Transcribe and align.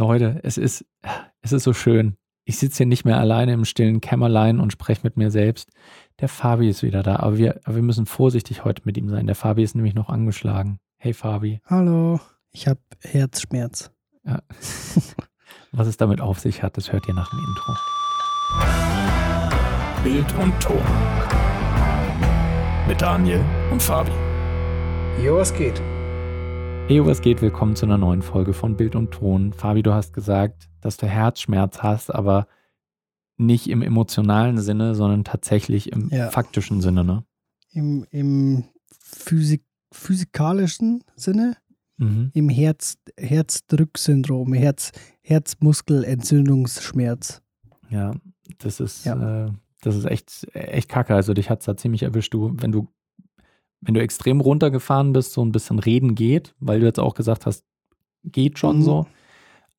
Leute, 0.00 0.40
es 0.44 0.56
ist, 0.56 0.86
es 1.42 1.52
ist 1.52 1.62
so 1.62 1.74
schön. 1.74 2.16
Ich 2.44 2.56
sitze 2.58 2.78
hier 2.78 2.86
nicht 2.86 3.04
mehr 3.04 3.18
alleine 3.18 3.52
im 3.52 3.66
stillen 3.66 4.00
Kämmerlein 4.00 4.58
und 4.58 4.72
spreche 4.72 5.02
mit 5.04 5.18
mir 5.18 5.30
selbst. 5.30 5.68
Der 6.20 6.28
Fabi 6.28 6.70
ist 6.70 6.82
wieder 6.82 7.02
da, 7.02 7.16
aber 7.16 7.36
wir, 7.36 7.60
aber 7.64 7.76
wir 7.76 7.82
müssen 7.82 8.06
vorsichtig 8.06 8.64
heute 8.64 8.80
mit 8.86 8.96
ihm 8.96 9.10
sein. 9.10 9.26
Der 9.26 9.36
Fabi 9.36 9.62
ist 9.62 9.74
nämlich 9.76 9.94
noch 9.94 10.08
angeschlagen. 10.08 10.78
Hey 10.96 11.12
Fabi. 11.12 11.60
Hallo, 11.66 12.18
ich 12.50 12.66
habe 12.66 12.80
Herzschmerz. 13.02 13.92
Ja. 14.24 14.40
Was 15.72 15.86
es 15.86 15.98
damit 15.98 16.22
auf 16.22 16.40
sich 16.40 16.62
hat, 16.62 16.78
das 16.78 16.90
hört 16.92 17.06
ihr 17.06 17.14
nach 17.14 17.28
dem 17.28 17.38
Intro. 17.38 17.74
Bild 20.02 20.42
und 20.42 20.58
Ton. 20.62 20.82
Mit 22.88 23.02
Daniel 23.02 23.44
und 23.70 23.82
Fabi. 23.82 24.12
Jo, 25.22 25.36
was 25.36 25.52
geht? 25.52 25.82
Hey, 26.90 27.06
was 27.06 27.20
geht? 27.20 27.40
Willkommen 27.40 27.76
zu 27.76 27.86
einer 27.86 27.98
neuen 27.98 28.20
Folge 28.20 28.52
von 28.52 28.76
Bild 28.76 28.96
und 28.96 29.12
Ton. 29.12 29.52
Fabi, 29.52 29.84
du 29.84 29.94
hast 29.94 30.12
gesagt, 30.12 30.68
dass 30.80 30.96
du 30.96 31.06
Herzschmerz 31.06 31.84
hast, 31.84 32.12
aber 32.12 32.48
nicht 33.36 33.70
im 33.70 33.82
emotionalen 33.82 34.58
Sinne, 34.58 34.96
sondern 34.96 35.22
tatsächlich 35.22 35.92
im 35.92 36.08
ja. 36.08 36.30
faktischen 36.30 36.80
Sinne, 36.80 37.04
ne? 37.04 37.24
Im, 37.70 38.04
im 38.10 38.64
Physik, 38.90 39.62
physikalischen 39.92 41.04
Sinne, 41.14 41.56
mhm. 41.96 42.32
im 42.34 42.48
Herz, 42.48 42.98
Herzdrücksyndrom, 43.16 44.52
Herz, 44.52 44.90
Herzmuskelentzündungsschmerz. 45.22 47.40
Ja, 47.88 48.16
das 48.58 48.80
ist, 48.80 49.06
ja. 49.06 49.46
Äh, 49.46 49.52
das 49.82 49.94
ist 49.94 50.06
echt, 50.06 50.48
echt 50.54 50.88
kacke. 50.88 51.14
Also 51.14 51.34
dich 51.34 51.50
hat 51.50 51.60
es 51.60 51.66
da 51.66 51.76
ziemlich 51.76 52.02
erwischt. 52.02 52.34
Du, 52.34 52.52
wenn 52.56 52.72
du 52.72 52.88
wenn 53.80 53.94
du 53.94 54.00
extrem 54.00 54.40
runtergefahren 54.40 55.12
bist, 55.12 55.32
so 55.32 55.44
ein 55.44 55.52
bisschen 55.52 55.78
reden 55.78 56.14
geht, 56.14 56.54
weil 56.60 56.80
du 56.80 56.86
jetzt 56.86 57.00
auch 57.00 57.14
gesagt 57.14 57.46
hast, 57.46 57.64
geht 58.24 58.58
schon 58.58 58.78
mhm. 58.78 58.82
so. 58.82 59.06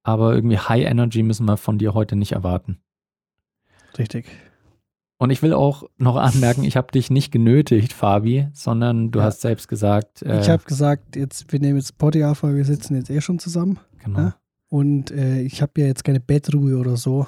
Aber 0.04 0.34
irgendwie 0.34 0.58
High 0.58 0.86
Energy 0.86 1.22
müssen 1.22 1.46
wir 1.46 1.58
von 1.58 1.78
dir 1.78 1.94
heute 1.94 2.16
nicht 2.16 2.32
erwarten. 2.32 2.80
Richtig. 3.98 4.26
Und 5.20 5.30
ich 5.30 5.44
will 5.44 5.54
auch 5.54 5.84
noch 5.98 6.16
anmerken, 6.16 6.64
ich 6.64 6.76
habe 6.76 6.92
dich 6.92 7.12
nicht 7.12 7.32
genötigt, 7.32 7.94
Fabi, 7.94 8.48
sondern 8.54 9.12
du 9.12 9.20
ja. 9.20 9.26
hast 9.26 9.42
selbst 9.42 9.68
gesagt. 9.68 10.24
Äh, 10.24 10.42
ich 10.42 10.50
habe 10.50 10.64
gesagt, 10.64 11.16
jetzt, 11.16 11.52
wir 11.52 11.60
nehmen 11.60 11.78
jetzt 11.78 11.94
weil 12.02 12.56
wir 12.56 12.66
sitzen 12.66 12.96
jetzt 12.96 13.12
eh 13.12 13.22
schon 13.22 13.38
zusammen. 13.38 13.80
Genau. 14.04 14.20
Ja? 14.20 14.36
Und 14.70 15.12
äh, 15.12 15.42
ich 15.42 15.62
habe 15.62 15.80
ja 15.80 15.86
jetzt 15.86 16.04
keine 16.04 16.20
Bettruhe 16.20 16.80
oder 16.80 16.98
so. 16.98 17.28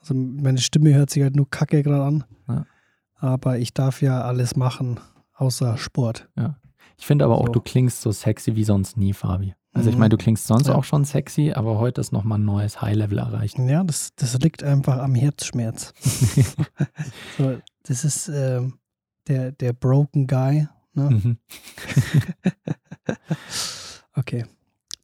Also 0.00 0.14
meine 0.14 0.58
Stimme 0.58 0.92
hört 0.94 1.10
sich 1.10 1.22
halt 1.22 1.36
nur 1.36 1.48
kacke 1.48 1.84
gerade 1.84 2.02
an. 2.02 2.24
Ja. 2.48 2.66
Aber 3.14 3.58
ich 3.58 3.74
darf 3.74 4.02
ja 4.02 4.22
alles 4.22 4.56
machen 4.56 4.98
außer 5.40 5.76
Sport. 5.78 6.28
Ja. 6.36 6.56
Ich 6.98 7.06
finde 7.06 7.24
aber 7.24 7.38
auch, 7.38 7.46
so. 7.46 7.52
du 7.52 7.60
klingst 7.60 8.02
so 8.02 8.12
sexy 8.12 8.56
wie 8.56 8.64
sonst 8.64 8.96
nie, 8.96 9.12
Fabi. 9.12 9.54
Also 9.72 9.88
ich 9.88 9.94
mhm. 9.94 10.00
meine, 10.00 10.10
du 10.10 10.16
klingst 10.16 10.46
sonst 10.46 10.66
ja. 10.66 10.74
auch 10.74 10.84
schon 10.84 11.04
sexy, 11.04 11.52
aber 11.52 11.78
heute 11.78 12.00
ist 12.00 12.12
nochmal 12.12 12.38
ein 12.38 12.44
neues 12.44 12.82
High-Level 12.82 13.18
erreicht. 13.18 13.58
Ja, 13.58 13.84
das, 13.84 14.10
das 14.16 14.38
liegt 14.40 14.62
einfach 14.62 14.98
am 14.98 15.14
Herzschmerz. 15.14 15.94
so, 17.38 17.58
das 17.84 18.04
ist 18.04 18.28
äh, 18.28 18.60
der, 19.28 19.52
der 19.52 19.72
Broken 19.72 20.26
Guy. 20.26 20.66
Ne? 20.92 21.10
Mhm. 21.10 21.38
okay. 24.16 24.44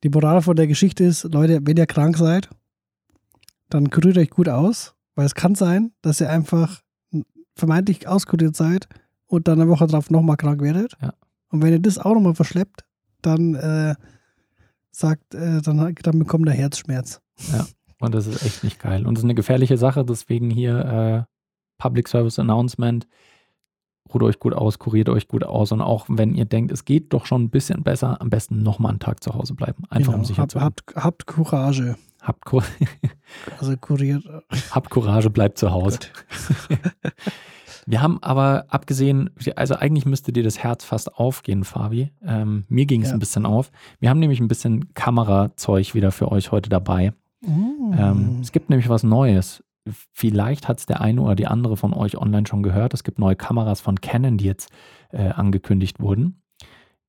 Die 0.03 0.09
Moral 0.09 0.43
von 0.43 0.57
der 0.57 0.67
Geschichte 0.67 1.05
ist, 1.05 1.25
Leute, 1.25 1.61
wenn 1.63 1.77
ihr 1.77 1.87
krank 1.87 2.19
seid, 2.19 2.51
dann 3.71 3.89
kuriert 3.91 4.19
euch 4.19 4.31
gut 4.31 4.49
aus, 4.49 4.95
weil 5.15 5.27
es 5.27 5.35
kann 5.35 5.55
sein, 5.55 5.93
dass 6.03 6.21
ihr 6.21 6.29
einfach 6.29 6.83
vermeintlich 7.55 8.07
auskuriert 8.07 8.55
seid 8.55 8.89
und 9.27 9.49
dann 9.49 9.61
eine 9.61 9.71
Woche 9.71 9.87
drauf 9.87 10.11
nochmal 10.11 10.37
krank 10.37 10.61
werdet. 10.63 10.97
Ja. 11.01 11.13
Und 11.51 11.63
wenn 11.63 11.73
ihr 11.73 11.81
das 11.81 11.99
auch 11.99 12.15
nochmal 12.15 12.35
verschleppt, 12.35 12.85
dann 13.23 13.55
äh, 13.55 13.95
sagt, 14.91 15.35
äh, 15.35 15.61
dann, 15.63 15.95
dann 16.03 16.19
bekommt 16.19 16.49
er 16.49 16.55
Herzschmerz. 16.55 17.21
Ja, 17.53 17.67
und 18.01 18.15
das 18.15 18.27
ist 18.27 18.43
echt 18.45 18.65
nicht 18.65 18.79
geil. 18.81 19.07
Und 19.07 19.15
das 19.15 19.21
ist 19.21 19.27
eine 19.27 19.35
gefährliche 19.35 19.79
Sache, 19.79 20.05
deswegen 20.05 20.51
hier 20.51 21.27
äh, 21.29 21.33
Public 21.79 22.09
Service 22.09 22.39
Announcement. 22.39 23.07
Ruht 24.13 24.23
euch 24.23 24.39
gut 24.39 24.55
aus, 24.55 24.79
kuriert 24.79 25.09
euch 25.09 25.27
gut 25.27 25.43
aus 25.43 25.73
und 25.73 25.81
auch 25.81 26.07
wenn 26.09 26.35
ihr 26.35 26.45
denkt, 26.45 26.71
es 26.71 26.85
geht 26.85 27.13
doch 27.13 27.27
schon 27.27 27.43
ein 27.43 27.51
bisschen 27.51 27.83
besser, 27.83 28.21
am 28.21 28.31
besten 28.31 28.63
nochmal 28.63 28.91
einen 28.91 29.01
Tag 29.01 29.23
zu 29.23 29.35
Hause 29.35 29.55
bleiben. 29.55 29.83
Einfach 29.91 30.13
genau. 30.13 30.19
um 30.19 30.25
sicher 30.25 30.43
Hab, 30.43 30.51
zu 30.51 30.61
habt, 30.61 30.85
habt 30.95 31.27
Courage. 31.27 31.97
Habt, 32.23 32.45
Kur 32.45 32.63
also 33.59 33.77
kuriert. 33.77 34.25
habt 34.71 34.91
Courage, 34.91 35.31
bleibt 35.31 35.59
zu 35.59 35.73
Hause. 35.73 35.99
Wir 37.87 38.03
haben 38.03 38.21
aber 38.23 38.67
abgesehen, 38.69 39.31
also 39.55 39.77
eigentlich 39.77 40.07
müsste 40.07 40.33
dir 40.33 40.43
das 40.43 40.59
Herz 40.59 40.85
fast 40.85 41.15
aufgehen, 41.15 41.65
Fabi. 41.65 42.11
Ähm, 42.23 42.65
mir 42.69 42.85
ging 42.85 43.03
es 43.03 43.09
ja. 43.09 43.15
ein 43.15 43.21
bisschen 43.21 43.47
auf. 43.47 43.71
Wir 44.01 44.11
haben 44.11 44.19
nämlich 44.19 44.41
ein 44.41 44.49
bisschen 44.49 44.93
Kamerazeug 44.95 45.95
wieder 45.95 46.11
für 46.11 46.33
euch 46.33 46.51
heute 46.51 46.69
dabei. 46.69 47.13
Mm. 47.43 47.93
Ähm, 47.97 48.39
es 48.43 48.51
gibt 48.51 48.71
nämlich 48.71 48.89
was 48.89 49.05
Neues. 49.05 49.63
Vielleicht 50.13 50.67
hat 50.67 50.81
es 50.81 50.87
der 50.87 51.01
eine 51.01 51.23
oder 51.23 51.37
die 51.37 51.47
andere 51.47 51.77
von 51.77 51.95
euch 51.95 52.19
online 52.19 52.47
schon 52.49 52.65
gehört. 52.65 52.93
Es 52.93 53.05
gibt 53.05 53.21
neue 53.21 53.37
Kameras 53.37 53.81
von 53.81 54.01
Canon, 54.01 54.37
die 54.37 54.47
jetzt 54.47 54.71
äh, 55.11 55.29
angekündigt 55.29 56.01
wurden. 56.01 56.43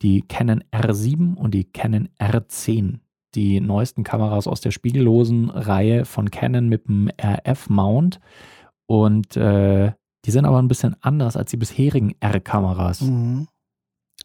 Die 0.04 0.22
Canon 0.22 0.64
R7 0.72 1.36
und 1.36 1.56
die 1.56 1.64
Canon 1.64 2.09
R10 2.20 3.00
die 3.36 3.62
neuesten 3.62 4.04
Kameras 4.04 4.48
aus 4.48 4.62
der 4.62 4.72
spiegellosen 4.72 5.50
Reihe 5.50 6.06
von 6.06 6.32
Canon 6.32 6.68
mit 6.70 6.88
dem 6.88 7.09
RF-Mount. 7.22 8.20
Und 8.88 9.38
äh, 9.38 9.92
die 10.28 10.32
sind 10.32 10.46
aber 10.46 10.62
ein 10.62 10.68
bisschen 10.68 10.96
anders 11.02 11.38
als 11.38 11.52
die 11.52 11.58
bisherigen 11.58 12.14
R-Kameras. 12.20 13.00
Mhm. 13.02 13.48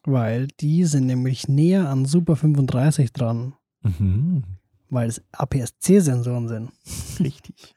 Weil 0.03 0.49
die 0.59 0.85
sind 0.85 1.07
nämlich 1.07 1.47
näher 1.47 1.89
an 1.89 2.07
Super 2.07 2.35
35 2.35 3.13
dran. 3.13 3.55
Mhm. 3.83 4.43
Weil 4.91 5.09
es 5.09 5.23
APS-C-Sensoren 5.31 6.49
sind. 6.49 6.73
Richtig. 7.21 7.75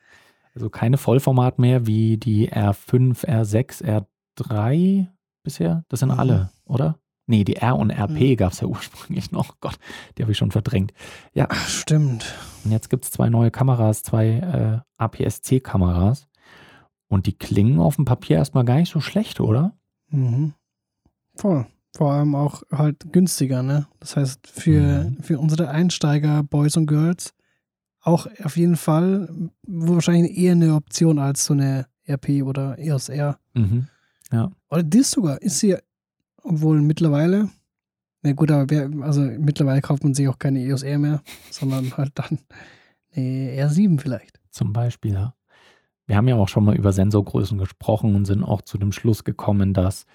Also 0.56 0.72
keine 0.72 0.98
Vollformat 0.98 1.60
mehr 1.60 1.86
wie 1.86 2.18
die 2.18 2.52
R5, 2.52 3.26
R6, 3.26 4.04
R3 4.40 5.08
bisher. 5.44 5.84
Das 5.90 6.00
sind 6.00 6.12
mhm. 6.12 6.20
alle, 6.20 6.50
oder? 6.66 6.98
Nee, 7.28 7.44
die 7.44 7.58
R 7.58 7.76
und 7.76 7.92
RP 7.92 8.20
mhm. 8.20 8.38
gab 8.38 8.54
es 8.54 8.62
ja 8.62 8.68
ursprünglich 8.70 9.32
noch. 9.32 9.60
Gott, 9.60 9.78
die 10.18 10.24
habe 10.24 10.32
ich 10.32 10.38
schon 10.40 10.52
verdrängt. 10.52 10.94
Ja. 11.34 11.46
Ach, 11.50 11.68
stimmt. 11.68 12.34
Und 12.64 12.72
jetzt 12.72 12.90
gibt 12.90 13.06
es 13.06 13.12
zwei 13.12 13.30
neue 13.30 13.52
Kameras, 13.52 14.02
zwei 14.02 14.28
äh, 14.28 14.80
APS-C-Kameras. 14.98 16.28
Und 17.08 17.28
die 17.28 17.34
klingen 17.34 17.80
auf 17.80 17.98
dem 17.98 18.06
Papier 18.06 18.38
erstmal 18.38 18.66
gar 18.66 18.78
nicht 18.78 18.92
so 18.92 19.00
schlecht, 19.00 19.40
oder? 19.40 19.78
Mhm. 20.10 20.54
Voll. 21.36 21.66
Vor 21.96 22.12
allem 22.12 22.36
auch 22.36 22.64
halt 22.72 23.14
günstiger, 23.14 23.64
ne? 23.64 23.88
Das 24.00 24.18
heißt, 24.18 24.48
für, 24.48 25.06
mhm. 25.06 25.18
für 25.22 25.40
unsere 25.40 25.70
Einsteiger, 25.70 26.44
Boys 26.44 26.76
und 26.76 26.88
Girls, 26.88 27.34
auch 28.02 28.28
auf 28.44 28.58
jeden 28.58 28.76
Fall 28.76 29.30
wahrscheinlich 29.66 30.38
eher 30.38 30.52
eine 30.52 30.76
Option 30.76 31.20
als 31.20 31.46
so 31.46 31.54
eine 31.54 31.88
RP 32.08 32.44
oder 32.44 32.78
EOS 32.78 33.10
R. 33.10 33.40
Mhm. 33.54 33.88
Ja. 34.32 34.52
Oder 34.70 34.84
das 34.84 35.12
sogar 35.12 35.42
ist 35.42 35.60
sie, 35.60 35.78
obwohl 36.44 36.82
mittlerweile, 36.82 37.50
na 38.22 38.34
gut, 38.34 38.52
aber 38.52 38.70
wer, 38.70 38.90
also 39.02 39.22
mittlerweile 39.22 39.82
kauft 39.82 40.04
man 40.04 40.14
sich 40.14 40.28
auch 40.28 40.38
keine 40.38 40.60
EOS 40.62 40.84
R 40.84 41.00
mehr, 41.00 41.24
sondern 41.50 41.96
halt 41.98 42.12
dann 42.16 42.40
eine 43.16 43.68
R7 43.68 44.00
vielleicht. 44.00 44.40
Zum 44.52 44.74
Beispiel, 44.74 45.14
ja. 45.14 45.34
Wir 46.08 46.18
haben 46.18 46.28
ja 46.28 46.36
auch 46.36 46.48
schon 46.48 46.66
mal 46.66 46.76
über 46.76 46.92
Sensorgrößen 46.92 47.58
gesprochen 47.58 48.16
und 48.16 48.26
sind 48.26 48.44
auch 48.44 48.62
zu 48.62 48.78
dem 48.78 48.92
Schluss 48.92 49.24
gekommen, 49.24 49.74
dass 49.74 50.06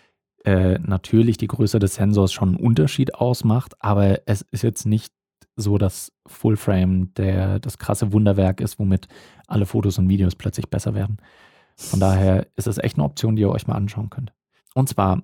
äh, 0.44 0.78
natürlich 0.78 1.36
die 1.36 1.48
Größe 1.48 1.78
des 1.78 1.96
Sensors 1.96 2.32
schon 2.32 2.50
einen 2.50 2.64
Unterschied 2.64 3.14
ausmacht, 3.14 3.74
aber 3.80 4.20
es 4.26 4.42
ist 4.42 4.62
jetzt 4.62 4.86
nicht 4.86 5.12
so, 5.56 5.78
dass 5.78 6.12
Fullframe 6.26 7.12
der, 7.14 7.58
das 7.58 7.78
krasse 7.78 8.12
Wunderwerk 8.12 8.60
ist, 8.60 8.78
womit 8.78 9.08
alle 9.46 9.66
Fotos 9.66 9.98
und 9.98 10.08
Videos 10.08 10.36
plötzlich 10.36 10.68
besser 10.68 10.94
werden. 10.94 11.18
Von 11.76 12.00
daher 12.00 12.46
ist 12.56 12.66
es 12.66 12.78
echt 12.78 12.96
eine 12.96 13.04
Option, 13.04 13.36
die 13.36 13.42
ihr 13.42 13.50
euch 13.50 13.66
mal 13.66 13.74
anschauen 13.74 14.10
könnt. 14.10 14.32
Und 14.74 14.88
zwar 14.88 15.22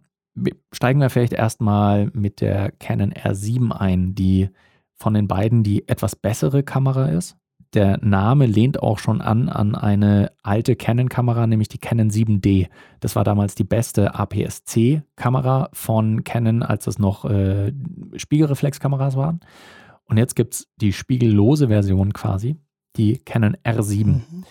steigen 0.72 1.00
wir 1.00 1.10
vielleicht 1.10 1.32
erstmal 1.32 2.10
mit 2.12 2.40
der 2.40 2.72
Canon 2.72 3.12
R7 3.12 3.72
ein, 3.72 4.14
die 4.14 4.50
von 4.94 5.14
den 5.14 5.28
beiden 5.28 5.62
die 5.62 5.88
etwas 5.88 6.16
bessere 6.16 6.62
Kamera 6.62 7.08
ist 7.08 7.36
der 7.74 7.98
Name 8.02 8.46
lehnt 8.46 8.82
auch 8.82 8.98
schon 8.98 9.20
an 9.20 9.48
an 9.48 9.74
eine 9.74 10.32
alte 10.42 10.76
Canon-Kamera, 10.76 11.46
nämlich 11.46 11.68
die 11.68 11.78
Canon 11.78 12.10
7D. 12.10 12.68
Das 13.00 13.16
war 13.16 13.24
damals 13.24 13.54
die 13.54 13.64
beste 13.64 14.14
APS-C-Kamera 14.14 15.68
von 15.72 16.24
Canon, 16.24 16.62
als 16.62 16.86
es 16.86 16.98
noch 16.98 17.24
äh, 17.24 17.72
Spiegelreflexkameras 18.16 19.16
waren. 19.16 19.40
Und 20.04 20.18
jetzt 20.18 20.36
gibt 20.36 20.54
es 20.54 20.68
die 20.76 20.92
spiegellose 20.92 21.68
Version 21.68 22.12
quasi, 22.12 22.56
die 22.96 23.18
Canon 23.18 23.56
R7. 23.64 24.04
Mhm. 24.06 24.44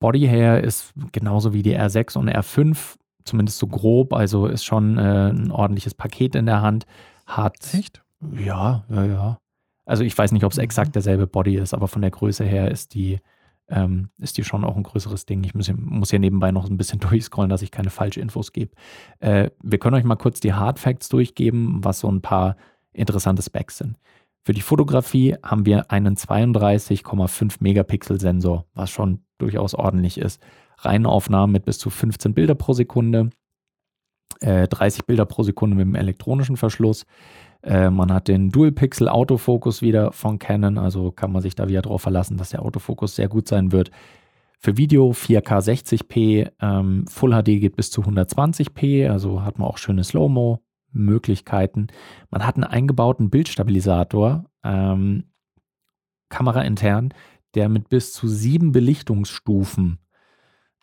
Body 0.00 0.26
Hair 0.26 0.64
ist 0.64 0.92
genauso 1.12 1.52
wie 1.52 1.62
die 1.62 1.76
R6 1.76 2.16
und 2.16 2.28
R5, 2.28 2.96
zumindest 3.24 3.58
so 3.58 3.66
grob, 3.66 4.12
also 4.12 4.46
ist 4.46 4.64
schon 4.64 4.96
äh, 4.96 5.30
ein 5.30 5.50
ordentliches 5.50 5.94
Paket 5.94 6.34
in 6.34 6.46
der 6.46 6.62
Hand. 6.62 6.86
Hat. 7.26 7.74
Echt? 7.74 8.02
Ja, 8.32 8.84
ja, 8.88 9.04
ja. 9.04 9.38
Also 9.88 10.04
ich 10.04 10.16
weiß 10.16 10.32
nicht, 10.32 10.44
ob 10.44 10.52
es 10.52 10.58
exakt 10.58 10.90
mhm. 10.90 10.92
derselbe 10.92 11.26
Body 11.26 11.56
ist, 11.56 11.72
aber 11.72 11.88
von 11.88 12.02
der 12.02 12.10
Größe 12.10 12.44
her 12.44 12.70
ist 12.70 12.92
die, 12.94 13.20
ähm, 13.68 14.10
ist 14.18 14.36
die 14.36 14.44
schon 14.44 14.62
auch 14.64 14.76
ein 14.76 14.82
größeres 14.82 15.24
Ding. 15.24 15.42
Ich 15.44 15.54
muss, 15.54 15.72
muss 15.74 16.10
hier 16.10 16.18
nebenbei 16.18 16.52
noch 16.52 16.68
ein 16.68 16.76
bisschen 16.76 17.00
durchscrollen, 17.00 17.48
dass 17.48 17.62
ich 17.62 17.70
keine 17.70 17.90
falschen 17.90 18.20
Infos 18.20 18.52
gebe. 18.52 18.74
Äh, 19.20 19.50
wir 19.62 19.78
können 19.78 19.96
euch 19.96 20.04
mal 20.04 20.16
kurz 20.16 20.40
die 20.40 20.52
Hard 20.52 20.78
Facts 20.78 21.08
durchgeben, 21.08 21.82
was 21.82 22.00
so 22.00 22.10
ein 22.10 22.20
paar 22.20 22.56
interessante 22.92 23.42
Specs 23.42 23.78
sind. 23.78 23.98
Für 24.44 24.52
die 24.52 24.60
Fotografie 24.60 25.36
haben 25.42 25.64
wir 25.64 25.90
einen 25.90 26.16
32,5 26.16 27.56
Megapixel 27.60 28.20
Sensor, 28.20 28.66
was 28.74 28.90
schon 28.90 29.24
durchaus 29.38 29.74
ordentlich 29.74 30.18
ist. 30.18 30.42
Reihenaufnahmen 30.78 31.52
mit 31.52 31.64
bis 31.64 31.78
zu 31.78 31.88
15 31.90 32.34
Bilder 32.34 32.54
pro 32.54 32.74
Sekunde, 32.74 33.30
äh, 34.40 34.68
30 34.68 35.06
Bilder 35.06 35.24
pro 35.24 35.42
Sekunde 35.42 35.76
mit 35.76 35.86
dem 35.86 35.94
elektronischen 35.94 36.56
Verschluss. 36.56 37.06
Äh, 37.62 37.90
man 37.90 38.12
hat 38.12 38.28
den 38.28 38.50
Dual-Pixel 38.50 39.08
Autofokus 39.08 39.82
wieder 39.82 40.12
von 40.12 40.38
Canon, 40.38 40.78
also 40.78 41.10
kann 41.10 41.32
man 41.32 41.42
sich 41.42 41.54
da 41.54 41.68
wieder 41.68 41.82
darauf 41.82 42.02
verlassen, 42.02 42.36
dass 42.36 42.50
der 42.50 42.62
Autofokus 42.62 43.16
sehr 43.16 43.28
gut 43.28 43.48
sein 43.48 43.72
wird. 43.72 43.90
Für 44.60 44.76
Video 44.76 45.10
4K 45.10 45.60
60p, 45.60 46.50
ähm, 46.60 47.06
Full 47.08 47.30
HD 47.30 47.60
geht 47.60 47.76
bis 47.76 47.90
zu 47.90 48.02
120p, 48.02 49.08
also 49.08 49.42
hat 49.42 49.58
man 49.58 49.68
auch 49.68 49.78
schöne 49.78 50.02
Slow-Mo 50.02 50.60
Möglichkeiten. 50.90 51.88
Man 52.30 52.46
hat 52.46 52.56
einen 52.56 52.64
eingebauten 52.64 53.30
Bildstabilisator, 53.30 54.46
ähm, 54.64 55.24
kameraintern, 56.28 57.14
der 57.54 57.68
mit 57.68 57.88
bis 57.88 58.12
zu 58.12 58.28
sieben 58.28 58.72
Belichtungsstufen 58.72 59.98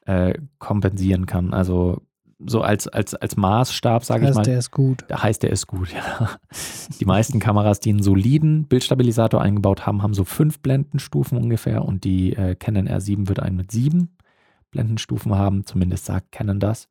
äh, 0.06 0.40
kompensieren 0.57 1.25
kann. 1.25 1.54
Also 1.54 2.02
so 2.40 2.62
als, 2.62 2.88
als, 2.88 3.16
als 3.16 3.38
Maßstab, 3.38 4.04
sage 4.04 4.28
ich 4.28 4.36
mal. 4.36 4.44
Der 4.44 4.60
ist 4.60 4.72
gut. 4.72 5.06
Da 5.08 5.24
heißt 5.24 5.44
der 5.44 5.52
ist 5.52 5.68
gut, 5.68 5.94
ja. 5.94 6.38
Die 7.00 7.06
meisten 7.06 7.40
Kameras, 7.40 7.80
die 7.80 7.92
einen 7.92 8.04
soliden 8.04 8.68
Bildstabilisator 8.68 9.42
eingebaut 9.42 9.86
haben, 9.86 10.04
haben 10.04 10.14
so 10.14 10.26
fünf 10.26 10.60
Blendenstufen 10.60 11.38
ungefähr 11.38 11.86
und 11.86 12.04
die 12.04 12.34
äh, 12.34 12.56
Canon 12.56 12.88
R7 12.88 13.28
wird 13.28 13.40
einen 13.40 13.56
mit 13.56 13.72
sieben 13.72 14.18
Blendenstufen 14.72 15.34
haben, 15.34 15.66
zumindest 15.66 16.06
sagt 16.06 16.32
Canon 16.32 16.60
das. 16.60 16.88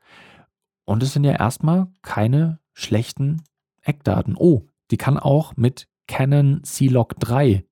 Und 0.87 1.03
es 1.03 1.13
sind 1.13 1.25
ja 1.25 1.33
erstmal 1.33 1.89
keine 2.03 2.59
schlechten 2.73 3.43
Eckdaten. 3.83 4.37
Oh, 4.37 4.63
die 4.91 4.97
kann 4.97 5.19
auch 5.19 5.57
mit 5.57 5.89
Canon 6.07 6.63
C-Log 6.65 7.19
3 7.21 7.65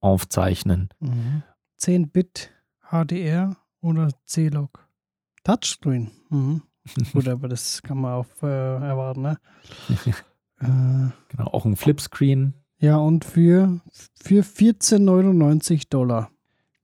aufzeichnen. 0.00 0.90
Mhm. 1.00 1.42
10-Bit 1.80 2.50
HDR 2.90 3.56
oder 3.80 4.08
C-Log. 4.24 4.86
Touchscreen. 5.42 6.10
Mhm. 6.30 6.62
Gut, 7.12 7.28
aber 7.28 7.48
das 7.48 7.82
kann 7.82 7.98
man 7.98 8.12
auch 8.12 8.42
äh, 8.42 8.46
erwarten, 8.46 9.22
ne? 9.22 9.38
äh, 10.60 11.10
genau, 11.28 11.46
auch 11.52 11.64
ein 11.64 11.76
Flipscreen. 11.76 12.54
Ja, 12.78 12.96
und 12.96 13.24
für, 13.24 13.80
für 14.14 14.42
14,99 14.42 15.88
Dollar. 15.88 16.30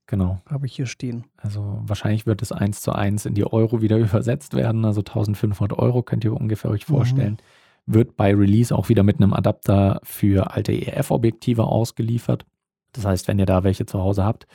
Genau. 0.06 0.40
Habe 0.48 0.66
ich 0.66 0.74
hier 0.74 0.86
stehen. 0.86 1.24
Also 1.36 1.82
wahrscheinlich 1.82 2.26
wird 2.26 2.42
es 2.42 2.50
eins 2.50 2.80
zu 2.80 2.92
eins 2.92 3.26
in 3.26 3.34
die 3.34 3.44
Euro 3.44 3.80
wieder 3.80 3.96
übersetzt 3.98 4.54
werden. 4.54 4.84
Also 4.84 5.00
1500 5.00 5.78
Euro 5.78 6.02
könnt 6.02 6.24
ihr 6.24 6.34
ungefähr 6.34 6.70
euch 6.70 6.84
vorstellen. 6.84 7.38
Mhm. 7.86 7.94
Wird 7.94 8.16
bei 8.16 8.34
Release 8.34 8.74
auch 8.74 8.88
wieder 8.88 9.02
mit 9.02 9.18
einem 9.18 9.32
Adapter 9.32 10.00
für 10.02 10.54
alte 10.54 10.72
EF-Objektive 10.72 11.64
ausgeliefert. 11.64 12.44
Das 12.92 13.04
heißt, 13.04 13.28
wenn 13.28 13.38
ihr 13.38 13.46
da 13.46 13.62
welche 13.62 13.86
zu 13.86 14.00
Hause 14.00 14.24
habt, 14.24 14.46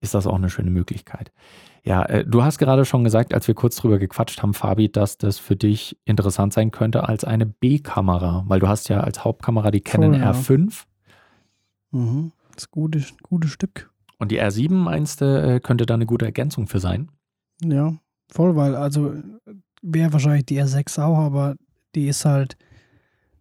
ist 0.00 0.14
das 0.14 0.26
auch 0.26 0.34
eine 0.34 0.50
schöne 0.50 0.70
Möglichkeit. 0.70 1.32
Ja, 1.84 2.04
äh, 2.04 2.24
du 2.24 2.42
hast 2.42 2.58
gerade 2.58 2.84
schon 2.84 3.04
gesagt, 3.04 3.32
als 3.32 3.48
wir 3.48 3.54
kurz 3.54 3.76
drüber 3.76 3.98
gequatscht 3.98 4.42
haben, 4.42 4.54
Fabi, 4.54 4.90
dass 4.90 5.18
das 5.18 5.38
für 5.38 5.56
dich 5.56 5.98
interessant 6.04 6.52
sein 6.52 6.70
könnte 6.70 7.08
als 7.08 7.24
eine 7.24 7.46
B-Kamera, 7.46 8.44
weil 8.46 8.60
du 8.60 8.68
hast 8.68 8.88
ja 8.88 9.00
als 9.00 9.24
Hauptkamera 9.24 9.70
die 9.70 9.80
Canon 9.80 10.12
Voll, 10.12 10.20
ja. 10.20 10.32
R5. 10.32 10.84
Mhm. 11.92 12.32
Das 12.54 12.64
ist 12.64 12.68
ein 12.68 12.72
gutes, 12.72 13.14
gutes 13.22 13.50
Stück. 13.50 13.90
Und 14.18 14.30
die 14.30 14.40
R7 14.40 14.72
meinst 14.72 15.22
du, 15.22 15.24
äh, 15.24 15.60
könnte 15.60 15.86
da 15.86 15.94
eine 15.94 16.06
gute 16.06 16.26
Ergänzung 16.26 16.66
für 16.66 16.80
sein? 16.80 17.10
Ja, 17.62 17.94
voll, 18.30 18.56
weil 18.56 18.74
also 18.74 19.14
wäre 19.82 20.12
wahrscheinlich 20.12 20.46
die 20.46 20.60
R6 20.60 21.02
auch, 21.02 21.18
aber 21.18 21.56
die 21.94 22.06
ist 22.06 22.24
halt, 22.24 22.56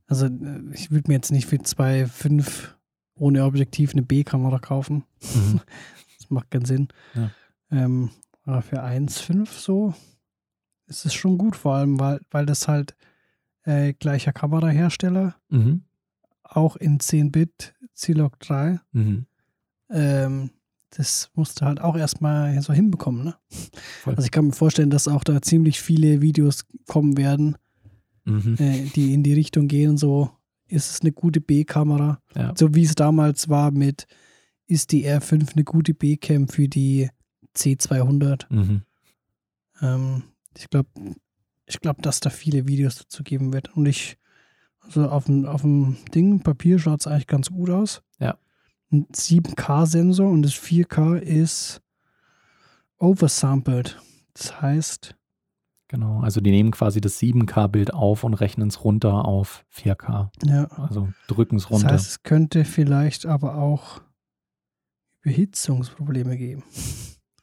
also 0.08 0.28
ich 0.74 0.92
würde 0.92 1.10
mir 1.10 1.16
jetzt 1.16 1.32
nicht 1.32 1.48
für 1.48 1.58
2,5 1.58 2.70
ohne 3.16 3.44
Objektiv 3.44 3.92
eine 3.92 4.02
B-Kamera 4.02 4.60
kaufen. 4.60 5.04
Mhm. 5.22 5.60
das 6.30 6.36
macht 6.36 6.52
keinen 6.52 6.66
Sinn. 6.66 6.88
Ja. 7.16 7.32
Ähm, 7.72 8.12
aber 8.44 8.62
für 8.62 8.84
1,5 8.84 9.48
so 9.50 9.94
ist 10.88 11.06
es 11.06 11.14
schon 11.14 11.38
gut, 11.38 11.56
vor 11.56 11.76
allem, 11.76 12.00
weil, 12.00 12.20
weil 12.32 12.46
das 12.46 12.68
halt 12.68 12.96
äh, 13.64 13.94
gleicher 13.94 14.34
Kamerahersteller, 14.34 15.36
mhm. 15.50 15.84
auch 16.44 16.76
in 16.76 17.00
10-Bit, 17.00 17.76
C-Log 17.94 18.40
3. 18.40 18.80
Mhm. 18.92 19.26
Ähm, 19.92 20.50
das 20.92 21.30
musst 21.36 21.62
du 21.62 21.66
halt 21.66 21.80
auch 21.80 21.96
erstmal 21.96 22.60
so 22.62 22.74
hinbekommen. 22.74 23.24
Ne? 23.24 23.36
Also 24.06 24.24
ich 24.24 24.32
kann 24.32 24.48
mir 24.48 24.54
vorstellen, 24.54 24.90
dass 24.90 25.08
auch 25.08 25.24
da 25.24 25.42
ziemlich 25.42 25.80
viele 25.80 26.22
Videos 26.22 26.66
kommen 26.88 27.18
werden, 27.18 27.58
mhm. 28.26 28.56
äh, 28.58 28.86
die 28.96 29.14
in 29.14 29.22
die 29.22 29.34
Richtung 29.34 29.68
gehen. 29.68 29.98
So 29.98 30.32
ist 30.68 30.90
es 30.90 31.02
eine 31.02 31.12
gute 31.12 31.42
B-Kamera. 31.42 32.20
Ja. 32.36 32.54
So 32.58 32.74
wie 32.74 32.84
es 32.84 32.96
damals 32.96 33.50
war 33.50 33.70
mit, 33.70 34.08
ist 34.70 34.92
die 34.92 35.08
R5 35.08 35.54
eine 35.54 35.64
gute 35.64 35.94
B-Cam 35.94 36.48
für 36.48 36.68
die 36.68 37.10
C200. 37.56 38.46
Mhm. 38.50 38.84
Ähm, 39.82 40.24
ich 40.56 40.70
glaube, 40.70 40.90
ich 41.66 41.80
glaube, 41.82 42.02
dass 42.02 42.20
da 42.20 42.30
viele 42.30 42.68
Videos 42.68 42.98
dazu 42.98 43.24
geben 43.24 43.52
wird. 43.52 43.76
Und 43.76 43.88
ich, 43.88 44.18
also 44.80 45.10
auf 45.10 45.26
dem, 45.26 45.46
auf 45.46 45.62
dem 45.62 45.98
Ding, 46.14 46.42
Papier 46.42 46.78
schaut 46.78 47.02
es 47.02 47.08
eigentlich 47.08 47.28
ganz 47.28 47.50
gut 47.50 47.72
aus. 47.72 48.04
Ja. 48.20 48.38
Ein 48.92 49.08
7K-Sensor 49.08 50.30
und 50.30 50.44
das 50.44 50.54
4K 50.54 51.18
ist 51.18 51.82
oversampled. 53.00 54.00
Das 54.34 54.62
heißt. 54.62 55.16
Genau, 55.88 56.20
also 56.20 56.42
die 56.42 56.52
nehmen 56.52 56.70
quasi 56.70 57.02
das 57.02 57.20
7K-Bild 57.20 57.96
auf 57.96 58.24
und 58.24 58.36
rechnen 58.36 58.68
es 58.68 58.84
runter 58.84 59.26
auf 59.26 59.66
4K. 59.74 60.30
Ja. 60.46 60.66
Also 60.66 61.10
drücken 61.28 61.56
es 61.56 61.72
runter. 61.72 61.88
Das 61.88 61.94
heißt, 61.94 62.08
es 62.08 62.24
könnte 62.24 62.66
vielleicht 62.66 63.26
aber 63.26 63.56
auch 63.56 64.02
Überhitzungsprobleme 65.22 66.38
geben. 66.38 66.64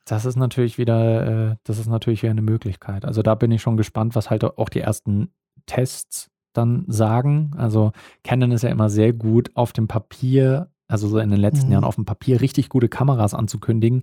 Das 0.04 0.24
ist 0.24 0.36
natürlich 0.36 0.78
wieder, 0.78 1.50
äh, 1.50 1.56
das 1.64 1.78
ist 1.78 1.88
natürlich 1.88 2.22
wieder 2.22 2.30
eine 2.30 2.42
Möglichkeit. 2.42 3.04
Also 3.04 3.22
da 3.22 3.34
bin 3.34 3.50
ich 3.50 3.60
schon 3.60 3.76
gespannt, 3.76 4.14
was 4.14 4.30
halt 4.30 4.44
auch 4.44 4.68
die 4.68 4.80
ersten 4.80 5.32
Tests 5.66 6.30
dann 6.52 6.84
sagen. 6.86 7.50
Also 7.56 7.92
Canon 8.22 8.52
ist 8.52 8.62
ja 8.62 8.70
immer 8.70 8.88
sehr 8.88 9.12
gut 9.12 9.50
auf 9.54 9.72
dem 9.72 9.88
Papier, 9.88 10.70
also 10.88 11.08
so 11.08 11.18
in 11.18 11.30
den 11.30 11.40
letzten 11.40 11.66
mhm. 11.66 11.72
Jahren 11.72 11.84
auf 11.84 11.96
dem 11.96 12.04
Papier 12.04 12.40
richtig 12.40 12.68
gute 12.68 12.88
Kameras 12.88 13.34
anzukündigen. 13.34 14.02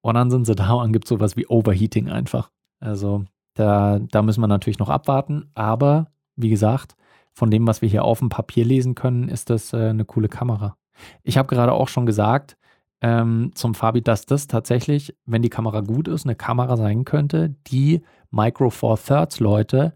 Und 0.00 0.14
dann 0.14 0.30
sind 0.30 0.46
sie 0.46 0.54
da 0.54 0.72
und 0.74 0.92
gibt 0.92 1.06
sowas 1.06 1.36
wie 1.36 1.46
Overheating 1.46 2.08
einfach. 2.08 2.50
Also 2.80 3.24
da, 3.54 3.98
da 3.98 4.22
müssen 4.22 4.40
wir 4.40 4.48
natürlich 4.48 4.78
noch 4.78 4.88
abwarten. 4.88 5.50
Aber 5.54 6.06
wie 6.36 6.50
gesagt, 6.50 6.94
von 7.32 7.50
dem, 7.50 7.66
was 7.66 7.82
wir 7.82 7.88
hier 7.88 8.04
auf 8.04 8.18
dem 8.18 8.28
Papier 8.28 8.64
lesen 8.64 8.94
können, 8.94 9.28
ist 9.28 9.50
das 9.50 9.72
äh, 9.72 9.88
eine 9.88 10.04
coole 10.04 10.28
Kamera. 10.28 10.76
Ich 11.22 11.38
habe 11.38 11.48
gerade 11.48 11.72
auch 11.72 11.88
schon 11.88 12.06
gesagt, 12.06 12.56
ähm, 13.02 13.50
zum 13.54 13.74
Fabi, 13.74 14.00
dass 14.00 14.26
das 14.26 14.46
tatsächlich, 14.46 15.14
wenn 15.26 15.42
die 15.42 15.50
Kamera 15.50 15.80
gut 15.80 16.06
ist, 16.06 16.24
eine 16.24 16.36
Kamera 16.36 16.76
sein 16.76 17.04
könnte, 17.04 17.56
die 17.66 18.02
Micro 18.30 18.70
Four 18.70 18.96
Thirds 18.96 19.40
Leute 19.40 19.94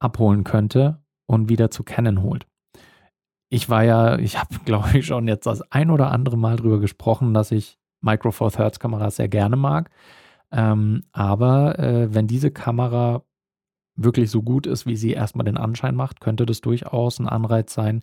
abholen 0.00 0.42
könnte 0.42 1.00
und 1.26 1.48
wieder 1.48 1.70
zu 1.70 1.84
Canon 1.84 2.20
holt. 2.20 2.46
Ich 3.48 3.70
war 3.70 3.84
ja, 3.84 4.18
ich 4.18 4.38
habe, 4.38 4.58
glaube 4.64 4.98
ich, 4.98 5.06
schon 5.06 5.28
jetzt 5.28 5.46
das 5.46 5.62
ein 5.70 5.90
oder 5.90 6.10
andere 6.10 6.36
Mal 6.36 6.56
drüber 6.56 6.80
gesprochen, 6.80 7.32
dass 7.32 7.52
ich 7.52 7.78
Micro 8.00 8.32
Four 8.32 8.50
Thirds 8.50 8.80
Kameras 8.80 9.16
sehr 9.16 9.28
gerne 9.28 9.56
mag. 9.56 9.90
Ähm, 10.50 11.04
aber 11.12 11.78
äh, 11.78 12.12
wenn 12.12 12.26
diese 12.26 12.50
Kamera 12.50 13.22
wirklich 13.94 14.30
so 14.30 14.42
gut 14.42 14.66
ist, 14.66 14.84
wie 14.84 14.96
sie 14.96 15.12
erstmal 15.12 15.44
den 15.44 15.56
Anschein 15.56 15.94
macht, 15.94 16.20
könnte 16.20 16.44
das 16.44 16.60
durchaus 16.60 17.20
ein 17.20 17.28
Anreiz 17.28 17.72
sein, 17.72 18.02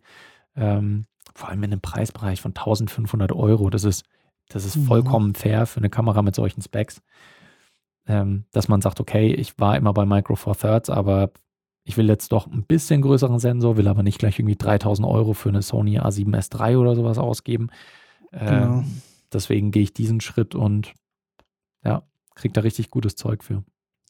ähm, 0.56 1.08
vor 1.36 1.50
allem 1.50 1.64
in 1.64 1.74
einem 1.74 1.82
Preisbereich 1.82 2.42
von 2.42 2.52
1500 2.52 3.34
Euro. 3.34 3.70
Das 3.70 3.84
ist 3.84 4.06
das 4.50 4.66
ist 4.66 4.76
mhm. 4.76 4.84
vollkommen 4.84 5.36
fair 5.36 5.66
für 5.66 5.80
eine 5.80 5.90
Kamera 5.90 6.22
mit 6.22 6.36
solchen 6.36 6.62
Specs, 6.62 7.02
ähm, 8.08 8.46
dass 8.52 8.68
man 8.68 8.82
sagt, 8.82 9.00
okay, 9.00 9.34
ich 9.34 9.58
war 9.60 9.78
immer 9.78 9.94
bei 9.94 10.06
Micro 10.06 10.36
Four 10.36 10.58
Thirds, 10.58 10.90
aber 10.90 11.32
ich 11.84 11.98
will 11.98 12.08
jetzt 12.08 12.32
doch 12.32 12.48
ein 12.48 12.66
bisschen 12.66 13.02
größeren 13.02 13.40
Sensor, 13.40 13.78
will 13.78 13.88
aber 13.88 14.04
nicht 14.04 14.20
gleich 14.20 14.38
irgendwie 14.38 14.58
3000 14.58 15.08
Euro 15.08 15.34
für 15.34 15.50
eine 15.50 15.62
Sony 15.62 16.00
A7S 16.00 16.54
III 16.54 16.76
oder 16.76 16.96
sowas 16.96 17.18
ausgeben. 17.18 17.70
Äh, 18.32 18.46
genau. 18.46 18.84
Deswegen 19.32 19.72
gehe 19.72 19.84
ich 19.84 19.94
diesen 19.94 20.22
Schritt 20.22 20.56
und 20.56 20.94
ja, 21.84 22.04
kriege 22.36 22.54
da 22.54 22.62
richtig 22.62 22.90
gutes 22.90 23.16
Zeug 23.16 23.44
für. 23.44 23.64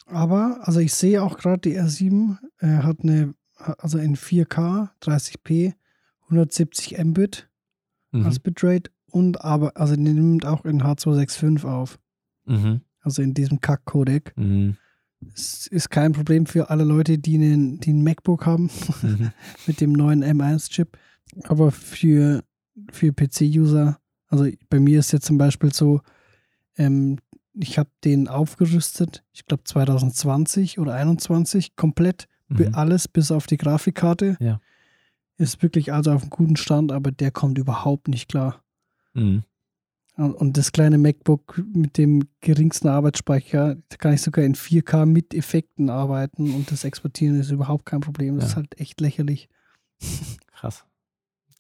Aber, 0.05 0.59
also 0.61 0.79
ich 0.79 0.93
sehe 0.93 1.21
auch 1.21 1.37
gerade, 1.37 1.59
die 1.59 1.79
R7 1.79 2.37
äh, 2.59 2.83
hat 2.83 3.01
eine, 3.03 3.35
also 3.55 3.97
in 3.97 4.15
4K, 4.15 4.89
30p, 5.01 5.73
170 6.23 6.97
Mbit 6.97 7.49
mhm. 8.11 8.25
als 8.25 8.39
Bitrate 8.39 8.91
und 9.11 9.41
aber, 9.43 9.75
also 9.75 9.95
die 9.95 10.01
nimmt 10.01 10.45
auch 10.45 10.65
in 10.65 10.81
H265 10.81 11.65
auf. 11.65 11.99
Mhm. 12.45 12.81
Also 13.01 13.21
in 13.21 13.33
diesem 13.33 13.61
Kack-Codec. 13.61 14.33
Mhm. 14.35 14.77
Es 15.33 15.67
ist 15.67 15.89
kein 15.89 16.13
Problem 16.13 16.45
für 16.45 16.69
alle 16.69 16.83
Leute, 16.83 17.17
die 17.17 17.35
einen, 17.35 17.79
die 17.79 17.89
einen 17.89 18.03
MacBook 18.03 18.45
haben 18.45 18.69
mhm. 19.01 19.31
mit 19.67 19.81
dem 19.81 19.91
neuen 19.93 20.23
M1-Chip. 20.23 20.97
Aber 21.43 21.71
für, 21.71 22.43
für 22.91 23.13
PC-User, 23.13 23.99
also 24.27 24.47
bei 24.69 24.79
mir 24.79 24.99
ist 24.99 25.11
jetzt 25.11 25.25
zum 25.25 25.37
Beispiel 25.37 25.73
so, 25.73 26.01
ähm, 26.77 27.19
ich 27.53 27.77
habe 27.77 27.89
den 28.03 28.27
aufgerüstet, 28.27 29.23
ich 29.33 29.45
glaube 29.45 29.63
2020 29.63 30.79
oder 30.79 30.91
2021, 30.91 31.75
komplett 31.75 32.27
mhm. 32.47 32.73
alles 32.73 33.07
bis 33.07 33.31
auf 33.31 33.47
die 33.47 33.57
Grafikkarte. 33.57 34.37
Ja. 34.39 34.61
ist 35.37 35.61
wirklich 35.61 35.91
also 35.93 36.11
auf 36.11 36.21
einem 36.21 36.29
guten 36.29 36.55
Stand, 36.55 36.91
aber 36.91 37.11
der 37.11 37.31
kommt 37.31 37.57
überhaupt 37.57 38.07
nicht 38.07 38.29
klar. 38.29 38.63
Mhm. 39.19 39.43
Und 40.17 40.57
das 40.57 40.73
kleine 40.73 40.97
MacBook 40.97 41.63
mit 41.73 41.97
dem 41.97 42.27
geringsten 42.41 42.89
Arbeitsspeicher, 42.89 43.75
da 43.87 43.95
kann 43.97 44.13
ich 44.13 44.21
sogar 44.21 44.43
in 44.43 44.53
4K 44.53 45.05
mit 45.05 45.33
Effekten 45.33 45.89
arbeiten 45.89 46.53
und 46.53 46.71
das 46.71 46.83
Exportieren 46.83 47.39
ist 47.39 47.51
überhaupt 47.51 47.85
kein 47.85 48.01
Problem. 48.01 48.35
Das 48.35 48.43
Ja. 48.45 48.49
ist 48.49 48.55
halt 48.57 48.79
echt 48.81 48.99
lächerlich. 48.99 49.47
Krass. 50.47 50.85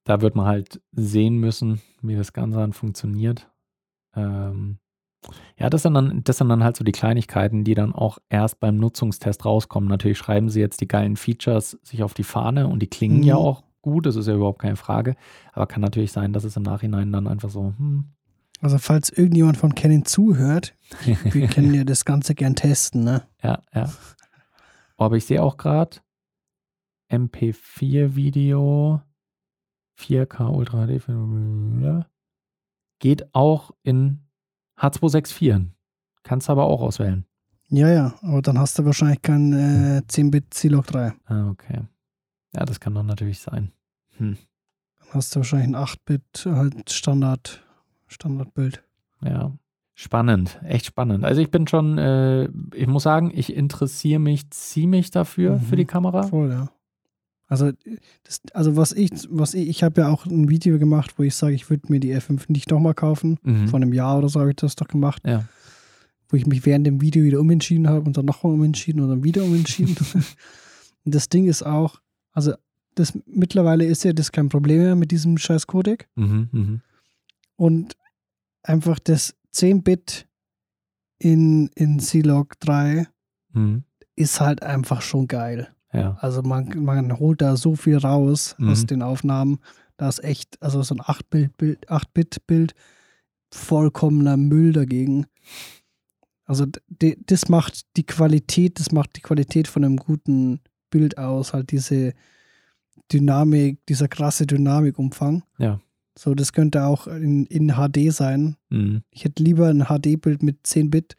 Da 0.03 0.19
wird 0.21 0.35
man 0.35 0.45
halt 0.45 0.81
sehen 0.91 1.37
müssen, 1.37 1.81
wie 2.01 2.15
das 2.15 2.33
Ganze 2.33 2.57
dann 2.59 2.73
funktioniert. 2.73 3.49
Ähm, 4.15 4.79
ja, 5.57 5.69
das 5.69 5.83
sind, 5.83 5.93
dann, 5.93 6.23
das 6.23 6.37
sind 6.37 6.49
dann 6.49 6.63
halt 6.63 6.75
so 6.75 6.83
die 6.83 6.91
Kleinigkeiten, 6.91 7.63
die 7.63 7.75
dann 7.75 7.93
auch 7.93 8.17
erst 8.29 8.59
beim 8.59 8.77
Nutzungstest 8.77 9.45
rauskommen. 9.45 9.87
Natürlich 9.87 10.17
schreiben 10.17 10.49
sie 10.49 10.59
jetzt 10.59 10.81
die 10.81 10.87
geilen 10.87 11.15
Features 11.15 11.77
sich 11.83 12.03
auf 12.03 12.13
die 12.13 12.23
Fahne 12.23 12.67
und 12.67 12.79
die 12.81 12.87
klingen 12.87 13.17
Mhm. 13.17 13.23
ja 13.23 13.35
auch 13.35 13.63
gut, 13.81 14.05
das 14.05 14.15
ist 14.15 14.27
ja 14.27 14.35
überhaupt 14.35 14.59
keine 14.59 14.75
Frage. 14.75 15.15
Aber 15.53 15.67
kann 15.67 15.81
natürlich 15.81 16.11
sein, 16.11 16.33
dass 16.33 16.43
es 16.43 16.55
im 16.57 16.63
Nachhinein 16.63 17.11
dann 17.11 17.27
einfach 17.27 17.49
so, 17.49 17.73
hm, 17.77 18.05
Also 18.61 18.77
falls 18.77 19.09
irgendjemand 19.09 19.57
von 19.57 19.75
Canon 19.75 20.05
zuhört, 20.05 20.75
wir 21.05 21.47
können 21.47 21.73
ja 21.73 21.83
das 21.83 22.05
Ganze 22.05 22.35
gern 22.35 22.55
testen, 22.55 23.03
ne? 23.03 23.23
Ja, 23.43 23.61
ja. 23.73 23.89
Aber 24.97 25.15
ich 25.15 25.25
sehe 25.25 25.41
auch 25.41 25.57
gerade 25.57 25.97
MP4-Video, 27.09 29.01
4K 29.97 30.49
Ultra 30.53 30.87
HD, 30.87 31.01
ja. 31.81 32.05
geht 32.99 33.33
auch 33.33 33.71
in 33.83 34.19
H264. 34.77 35.67
Kannst 36.23 36.47
du 36.47 36.51
aber 36.51 36.65
auch 36.65 36.81
auswählen. 36.81 37.25
Ja, 37.69 37.89
ja, 37.89 38.15
aber 38.21 38.41
dann 38.41 38.57
hast 38.59 38.79
du 38.79 38.85
wahrscheinlich 38.85 39.21
kein 39.21 39.53
äh, 39.53 40.01
10-Bit 40.07 40.53
C-Log 40.53 40.87
3. 40.87 41.13
Ah, 41.25 41.49
okay. 41.49 41.81
Ja, 42.55 42.65
das 42.65 42.79
kann 42.79 42.93
doch 42.95 43.03
natürlich 43.03 43.39
sein. 43.39 43.71
Hm. 44.17 44.37
Dann 44.99 45.07
hast 45.13 45.35
du 45.35 45.39
wahrscheinlich 45.39 45.67
ein 45.69 45.75
8-Bit 45.75 46.45
halt 46.45 46.91
Standard, 46.91 47.63
Standardbild. 48.07 48.83
Ja. 49.23 49.51
Spannend, 49.95 50.59
echt 50.63 50.85
spannend. 50.85 51.25
Also 51.25 51.41
ich 51.41 51.51
bin 51.51 51.67
schon, 51.67 51.97
äh, 51.97 52.45
ich 52.73 52.87
muss 52.87 53.03
sagen, 53.03 53.31
ich 53.33 53.53
interessiere 53.53 54.19
mich 54.19 54.49
ziemlich 54.49 55.11
dafür, 55.11 55.57
Mhm. 55.57 55.61
für 55.61 55.75
die 55.75 55.85
Kamera. 55.85 56.23
Voll, 56.23 56.49
ja. 56.51 56.69
Also, 57.47 57.71
das, 58.23 58.41
also 58.53 58.77
was 58.77 58.93
ich, 58.93 59.09
was 59.29 59.55
ich, 59.55 59.67
ich 59.67 59.83
habe 59.83 60.01
ja 60.01 60.07
auch 60.09 60.25
ein 60.25 60.49
Video 60.49 60.77
gemacht, 60.79 61.15
wo 61.17 61.23
ich 61.23 61.35
sage, 61.35 61.55
ich 61.55 61.69
würde 61.69 61.91
mir 61.91 61.99
die 61.99 62.15
R5 62.15 62.43
nicht 62.47 62.69
nochmal 62.69 62.93
kaufen. 62.93 63.39
Mhm. 63.41 63.67
Vor 63.67 63.77
einem 63.77 63.91
Jahr 63.91 64.19
oder 64.19 64.29
so 64.29 64.39
habe 64.39 64.51
ich 64.51 64.55
das 64.55 64.75
doch 64.75 64.87
gemacht, 64.87 65.23
Ja. 65.25 65.45
wo 66.29 66.37
ich 66.37 66.45
mich 66.45 66.65
während 66.65 66.85
dem 66.87 67.01
Video 67.01 67.23
wieder 67.23 67.39
umentschieden 67.39 67.87
habe 67.89 68.05
und 68.05 68.15
dann 68.15 68.25
nochmal 68.25 68.53
umentschieden 68.53 69.01
und 69.01 69.09
dann 69.09 69.23
wieder 69.23 69.43
umentschieden. 69.43 69.95
und 71.05 71.15
das 71.15 71.27
Ding 71.27 71.47
ist 71.47 71.63
auch, 71.63 71.99
also 72.39 72.53
das 72.95 73.17
mittlerweile 73.25 73.85
ist 73.85 74.03
ja 74.05 74.13
das 74.13 74.31
kein 74.31 74.47
Problem 74.49 74.79
mehr 74.81 74.95
mit 74.95 75.11
diesem 75.11 75.37
scheiß 75.37 75.67
Codec. 75.67 76.07
Mhm, 76.15 76.49
mhm. 76.51 76.81
Und 77.57 77.97
einfach 78.63 78.97
das 78.99 79.35
10-Bit 79.53 80.25
in, 81.19 81.67
in 81.75 81.99
C-Log 81.99 82.57
3 82.61 83.07
Mhm. 83.51 83.83
ist 84.15 84.39
halt 84.39 84.63
einfach 84.63 85.01
schon 85.01 85.27
geil. 85.27 85.67
Ja. 85.91 86.17
Also 86.21 86.41
man, 86.43 86.69
man 86.83 87.19
holt 87.19 87.41
da 87.41 87.57
so 87.57 87.75
viel 87.75 87.97
raus 87.97 88.55
aus 88.61 88.83
Mhm. 88.83 88.87
den 88.87 89.01
Aufnahmen. 89.01 89.59
Da 89.97 90.07
ist 90.07 90.23
echt, 90.23 90.61
also 90.61 90.81
so 90.83 90.95
ein 90.95 91.01
8-Bit-Bild 91.01 91.89
8-Bit-Bild 91.89 92.73
vollkommener 93.51 94.37
Müll 94.37 94.71
dagegen. 94.71 95.25
Also 96.45 96.65
das 97.25 97.49
macht 97.49 97.85
die 97.97 98.05
Qualität, 98.05 98.79
das 98.79 98.91
macht 98.91 99.15
die 99.17 99.21
Qualität 99.21 99.67
von 99.67 99.83
einem 99.83 99.97
guten 99.97 100.61
Bild 100.89 101.17
aus, 101.17 101.53
halt 101.53 101.71
diese 101.71 102.13
Dynamik, 103.11 103.85
dieser 103.87 104.07
krasse 104.07 104.45
Dynamikumfang. 104.45 105.43
Ja. 105.57 105.79
So, 106.17 106.35
das 106.35 106.51
könnte 106.53 106.83
auch 106.85 107.07
in, 107.07 107.45
in 107.45 107.69
HD 107.75 108.11
sein. 108.13 108.57
Mhm. 108.69 109.03
Ich 109.11 109.23
hätte 109.23 109.41
lieber 109.41 109.67
ein 109.69 109.85
HD-Bild 109.85 110.43
mit 110.43 110.67
10 110.67 110.89
Bit 110.89 111.15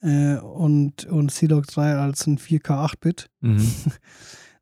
äh, 0.00 0.36
und, 0.36 1.06
und 1.06 1.30
C-Log 1.30 1.66
3 1.66 1.94
als 1.96 2.26
ein 2.26 2.38
4K 2.38 2.68
8-Bit. 2.92 3.28
Mhm. 3.40 3.66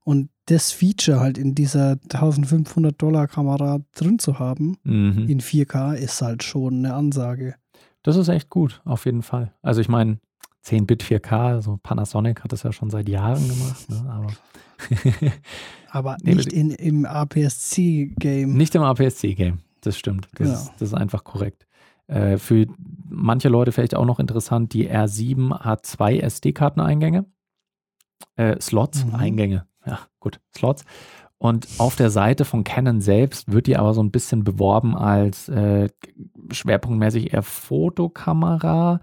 Und 0.02 0.30
das 0.46 0.72
Feature 0.72 1.20
halt 1.20 1.36
in 1.36 1.54
dieser 1.54 1.98
1500 2.10 3.00
Dollar 3.00 3.28
Kamera 3.28 3.80
drin 3.94 4.18
zu 4.18 4.38
haben, 4.38 4.78
Mhm. 4.82 5.26
in 5.28 5.40
4K, 5.40 5.92
ist 5.94 6.22
halt 6.22 6.42
schon 6.42 6.78
eine 6.78 6.94
Ansage. 6.94 7.54
Das 8.02 8.16
ist 8.16 8.28
echt 8.28 8.48
gut, 8.48 8.80
auf 8.86 9.04
jeden 9.04 9.22
Fall. 9.22 9.52
Also 9.60 9.82
ich 9.82 9.88
meine, 9.90 10.18
10-Bit 10.64 11.02
4K, 11.02 11.60
so 11.62 11.78
Panasonic 11.82 12.44
hat 12.44 12.52
das 12.52 12.62
ja 12.62 12.72
schon 12.72 12.90
seit 12.90 13.08
Jahren 13.08 13.46
gemacht, 13.48 13.88
ne? 13.90 14.10
aber 14.10 14.26
Aber 15.90 16.16
nicht 16.22 16.52
in, 16.52 16.70
im 16.70 17.04
APS-C-Game. 17.04 18.52
nicht 18.54 18.74
im 18.74 18.82
APS-C-Game. 18.82 19.58
Das 19.80 19.96
stimmt. 19.98 20.26
Das, 20.32 20.38
Genau. 20.38 20.52
ist, 20.52 20.72
das 20.78 20.88
ist 20.88 20.94
einfach 20.94 21.24
korrekt. 21.24 21.66
Äh, 22.06 22.38
für 22.38 22.66
manche 23.08 23.48
Leute 23.48 23.72
vielleicht 23.72 23.94
auch 23.96 24.04
noch 24.04 24.20
interessant, 24.20 24.72
die 24.72 24.88
R7 24.90 25.60
hat 25.60 25.84
zwei 25.86 26.18
SD-Karteneingänge. 26.18 27.24
Äh, 28.36 28.60
Slots, 28.60 29.04
Mhm. 29.04 29.14
Eingänge. 29.14 29.66
Ja, 29.86 29.98
gut, 30.20 30.40
Slots. 30.56 30.84
Und 31.38 31.66
auf 31.78 31.96
der 31.96 32.10
Seite 32.10 32.44
von 32.44 32.64
Canon 32.64 33.00
selbst 33.00 33.50
wird 33.50 33.66
die 33.66 33.76
aber 33.76 33.94
so 33.94 34.02
ein 34.02 34.10
bisschen 34.10 34.44
beworben 34.44 34.94
als 34.96 35.48
äh, 35.48 35.88
schwerpunktmäßig 36.52 37.32
eher 37.32 37.42
Fotokamera. 37.42 39.00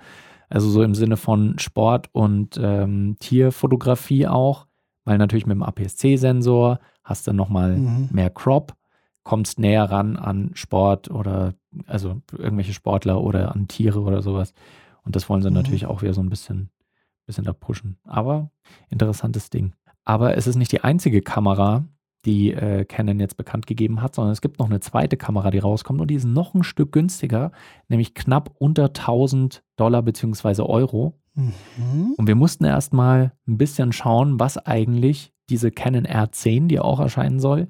Also 0.50 0.70
so 0.70 0.82
im 0.84 0.96
Sinne 0.96 1.18
von 1.18 1.60
Sport- 1.60 2.10
und 2.14 2.60
ähm, 2.62 3.18
Tierfotografie 3.20 4.28
auch, 4.28 4.68
weil 5.06 5.18
natürlich 5.18 5.46
mit 5.46 5.56
dem 5.56 5.64
APS-C-Sensor 5.64 6.80
hast 7.04 7.28
du 7.28 7.34
nochmal 7.34 7.78
Mhm. 7.78 8.10
mehr 8.12 8.30
Crop, 8.30 8.74
kommst 9.24 9.60
näher 9.60 9.86
ran 9.92 10.16
an 10.18 10.52
Sport 10.54 11.10
oder 11.12 11.54
also 11.86 12.22
irgendwelche 12.38 12.74
Sportler 12.74 13.22
oder 13.22 13.54
an 13.54 13.68
Tiere 13.68 14.00
oder 14.02 14.22
sowas. 14.22 14.54
Und 15.04 15.16
das 15.16 15.30
wollen 15.30 15.42
sie 15.42 15.50
Mhm. 15.50 15.56
natürlich 15.56 15.86
auch 15.86 16.02
wieder 16.02 16.14
so 16.14 16.22
ein 16.22 16.30
bisschen, 16.30 16.70
bisschen 17.26 17.44
da 17.46 17.54
pushen. 17.54 17.98
Aber 18.06 18.50
interessantes 18.90 19.50
Ding. 19.50 19.74
Aber 20.06 20.38
es 20.38 20.48
ist 20.48 20.56
nicht 20.56 20.72
die 20.72 20.82
einzige 20.84 21.22
Kamera, 21.22 21.84
die 22.28 22.52
äh, 22.52 22.86
Canon 22.86 23.20
jetzt 23.20 23.38
bekannt 23.38 23.66
gegeben 23.68 24.02
hat, 24.02 24.14
sondern 24.14 24.34
es 24.34 24.42
gibt 24.42 24.60
noch 24.60 24.68
eine 24.68 24.82
zweite 24.82 25.18
Kamera, 25.18 25.50
die 25.50 25.60
rauskommt 25.60 26.02
und 26.02 26.10
die 26.10 26.16
ist 26.16 26.26
noch 26.26 26.54
ein 26.54 26.64
Stück 26.64 26.92
günstiger, 26.92 27.52
nämlich 27.88 28.14
knapp 28.14 28.52
unter 28.60 28.86
1000 28.86 29.64
Dollar 29.78 30.02
bzw. 30.04 30.62
Euro. 30.64 31.20
Mhm. 31.34 32.14
Und 32.18 32.28
wir 32.28 32.36
mussten 32.36 32.66
erstmal 32.66 33.32
ein 33.48 33.58
bisschen 33.58 33.94
schauen, 33.94 34.40
was 34.40 34.58
eigentlich 34.58 35.34
diese 35.50 35.72
Canon 35.72 36.06
R10, 36.06 36.68
die 36.68 36.80
auch 36.80 37.00
erscheinen 37.00 37.40
soll, 37.40 37.70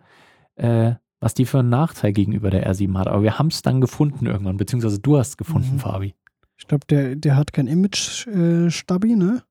äh, 0.55 0.95
was 1.19 1.33
die 1.33 1.45
für 1.45 1.59
einen 1.59 1.69
Nachteil 1.69 2.13
gegenüber 2.13 2.49
der 2.49 2.67
R7 2.71 2.97
hat. 2.97 3.07
Aber 3.07 3.21
wir 3.23 3.37
haben 3.37 3.47
es 3.47 3.61
dann 3.61 3.79
gefunden 3.81 4.25
irgendwann, 4.25 4.57
beziehungsweise 4.57 4.99
du 4.99 5.17
hast 5.17 5.29
es 5.29 5.37
gefunden, 5.37 5.75
Mhm. 5.75 5.79
Fabi. 5.79 6.15
Ich 6.57 6.67
glaube, 6.67 6.87
der, 6.89 7.15
der 7.15 7.35
hat 7.35 7.53
kein 7.53 7.67
Image-Stabi, 7.67 9.15
ne? 9.15 9.43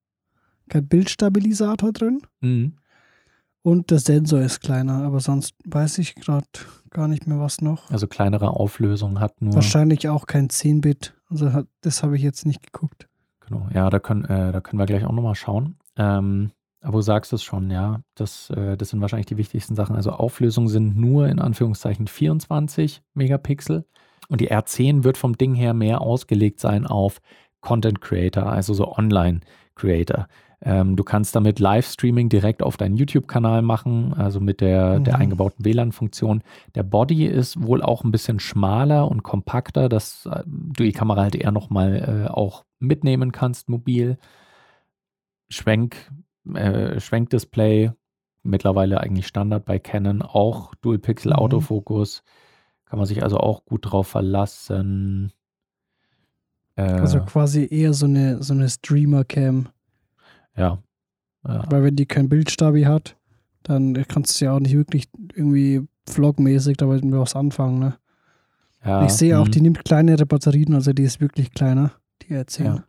Kein 0.69 0.89
Bildstabilisator 0.89 1.93
drin. 1.93 2.23
Mhm. 2.41 2.73
Und 3.67 3.91
der 3.91 3.99
Sensor 3.99 4.43
ist 4.43 4.61
kleiner, 4.61 5.03
aber 5.03 5.19
sonst 5.19 5.57
weiß 5.65 5.99
ich 5.99 6.15
gerade 6.15 6.47
gar 6.91 7.09
nicht 7.09 7.27
mehr, 7.27 7.41
was 7.41 7.63
noch. 7.63 7.91
Also 7.91 8.07
kleinere 8.07 8.51
Auflösung 8.51 9.19
hat 9.19 9.43
nur. 9.43 9.57
Wahrscheinlich 9.57 10.09
auch 10.09 10.27
kein 10.27 10.47
10-Bit. 10.47 11.15
Also 11.29 11.53
hat, 11.53 11.67
das 11.81 12.05
habe 12.05 12.15
ich 12.15 12.23
jetzt 12.23 12.47
nicht 12.47 12.63
geguckt. 12.63 13.09
Genau, 13.41 13.67
ja, 13.75 13.91
da 13.91 13.99
können, 13.99 14.25
äh, 14.27 14.53
da 14.53 14.61
können 14.61 14.79
wir 14.79 14.87
gleich 14.87 15.05
auch 15.05 15.11
nochmal 15.11 15.35
schauen. 15.35 15.81
Ähm, 15.97 16.53
aber 16.81 16.99
du 16.99 17.03
sagst 17.03 17.33
es 17.33 17.43
schon, 17.43 17.69
ja, 17.73 18.03
das, 18.15 18.51
äh, 18.51 18.77
das 18.77 18.91
sind 18.91 19.01
wahrscheinlich 19.01 19.27
die 19.27 19.37
wichtigsten 19.37 19.75
Sachen. 19.75 19.97
Also 19.97 20.13
Auflösung 20.13 20.69
sind 20.69 20.97
nur 20.97 21.27
in 21.27 21.41
Anführungszeichen 21.41 22.07
24 22.07 23.03
Megapixel 23.15 23.85
und 24.29 24.41
die 24.41 24.53
R10 24.53 25.03
wird 25.03 25.19
vom 25.19 25.37
Ding 25.37 25.57
her 25.57 25.75
mehr 25.75 26.03
ausgelegt 26.03 26.61
sein 26.61 26.87
auf 26.87 27.19
Content 27.63 28.01
Creator, 28.01 28.47
also 28.47 28.75
so 28.75 28.97
Online 28.97 29.41
Creator. 29.75 30.29
Ähm, 30.63 30.97
du 30.97 31.05
kannst 31.05 31.37
damit 31.37 31.59
Livestreaming 31.59 32.29
direkt 32.31 32.63
auf 32.63 32.77
deinen 32.79 32.97
YouTube-Kanal 32.97 33.61
machen, 33.63 34.15
also 34.15 34.41
mit 34.41 34.61
der, 34.63 35.01
der 35.01 35.15
Mhm. 35.17 35.21
eingebauten 35.21 35.65
WLAN-Funktion. 35.65 36.43
Der 36.75 36.83
Body 36.83 37.27
ist 37.27 37.63
wohl 37.63 37.83
auch 37.83 38.05
ein 38.05 38.11
bisschen 38.11 38.41
schmaler 38.41 39.11
und 39.11 39.23
kompakter, 39.23 39.89
dass 39.89 40.27
äh, 40.27 40.43
du 40.47 40.83
die 40.85 40.93
Kamera 40.93 41.23
halt 41.23 41.35
eher 41.37 41.53
nochmal 41.53 42.25
äh, 42.27 42.31
auch 42.31 42.65
mitnehmen 42.79 43.33
kannst, 43.33 43.69
mobil. 43.69 44.17
Schwenk, 45.49 46.11
äh, 46.55 46.99
Schwenkdisplay, 47.01 47.93
mittlerweile 48.43 49.01
eigentlich 49.01 49.27
Standard 49.27 49.65
bei 49.65 49.79
Canon, 49.79 50.23
auch 50.23 50.75
Dual 50.77 50.99
Pixel 50.99 51.33
Mhm. 51.33 51.39
Autofokus. 51.39 52.23
Kann 52.87 52.99
man 52.99 53.07
sich 53.07 53.23
also 53.23 53.39
auch 53.39 53.65
gut 53.65 53.91
drauf 53.91 54.09
verlassen. 54.09 55.33
Äh, 56.77 56.83
Also 56.83 57.21
quasi 57.21 57.67
eher 57.71 57.93
so 57.93 58.07
eine, 58.07 58.43
so 58.43 58.55
eine 58.55 58.69
Streamer-Cam. 58.69 59.69
Ja. 60.57 60.83
ja. 61.47 61.65
Weil 61.71 61.85
wenn 61.85 61.97
die 61.97 62.07
kein 62.07 62.29
Bildstabi 62.29 62.83
hat, 62.83 63.17
dann 63.63 63.95
kannst 64.09 64.41
du 64.41 64.45
ja 64.45 64.53
auch 64.53 64.61
nicht 64.61 64.75
wirklich 64.75 65.09
irgendwie 65.35 65.87
vlogmäßig 66.09 66.77
damit 66.77 67.03
was 67.05 67.35
anfangen. 67.35 67.79
Ne? 67.79 67.99
ja. 68.85 69.05
ich 69.05 69.13
sehe 69.13 69.39
auch, 69.39 69.47
mhm. 69.47 69.51
die 69.51 69.61
nimmt 69.61 69.85
kleinere 69.85 70.27
Batterien, 70.27 70.75
also 70.75 70.93
die 70.93 71.03
ist 71.03 71.21
wirklich 71.21 71.53
kleiner, 71.53 71.93
die 72.23 72.35
R10. 72.35 72.65
Ja. 72.65 72.85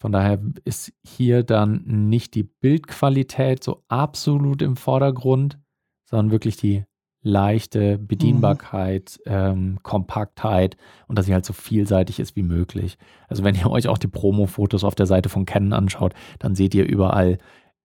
Von 0.00 0.12
daher 0.12 0.40
ist 0.64 0.92
hier 1.06 1.42
dann 1.42 1.82
nicht 1.84 2.34
die 2.34 2.44
Bildqualität 2.44 3.62
so 3.62 3.84
absolut 3.88 4.62
im 4.62 4.76
Vordergrund, 4.76 5.58
sondern 6.06 6.30
wirklich 6.30 6.56
die 6.56 6.84
leichte 7.22 7.98
Bedienbarkeit, 7.98 9.20
ähm, 9.26 9.78
Kompaktheit 9.82 10.76
und 11.06 11.18
dass 11.18 11.26
sie 11.26 11.34
halt 11.34 11.44
so 11.44 11.52
vielseitig 11.52 12.18
ist 12.18 12.34
wie 12.36 12.42
möglich. 12.42 12.96
Also 13.28 13.44
wenn 13.44 13.54
ihr 13.54 13.70
euch 13.70 13.88
auch 13.88 13.98
die 13.98 14.08
Promo-Fotos 14.08 14.84
auf 14.84 14.94
der 14.94 15.06
Seite 15.06 15.28
von 15.28 15.44
Canon 15.44 15.72
anschaut, 15.72 16.14
dann 16.38 16.54
seht 16.54 16.74
ihr 16.74 16.86
überall 16.86 17.38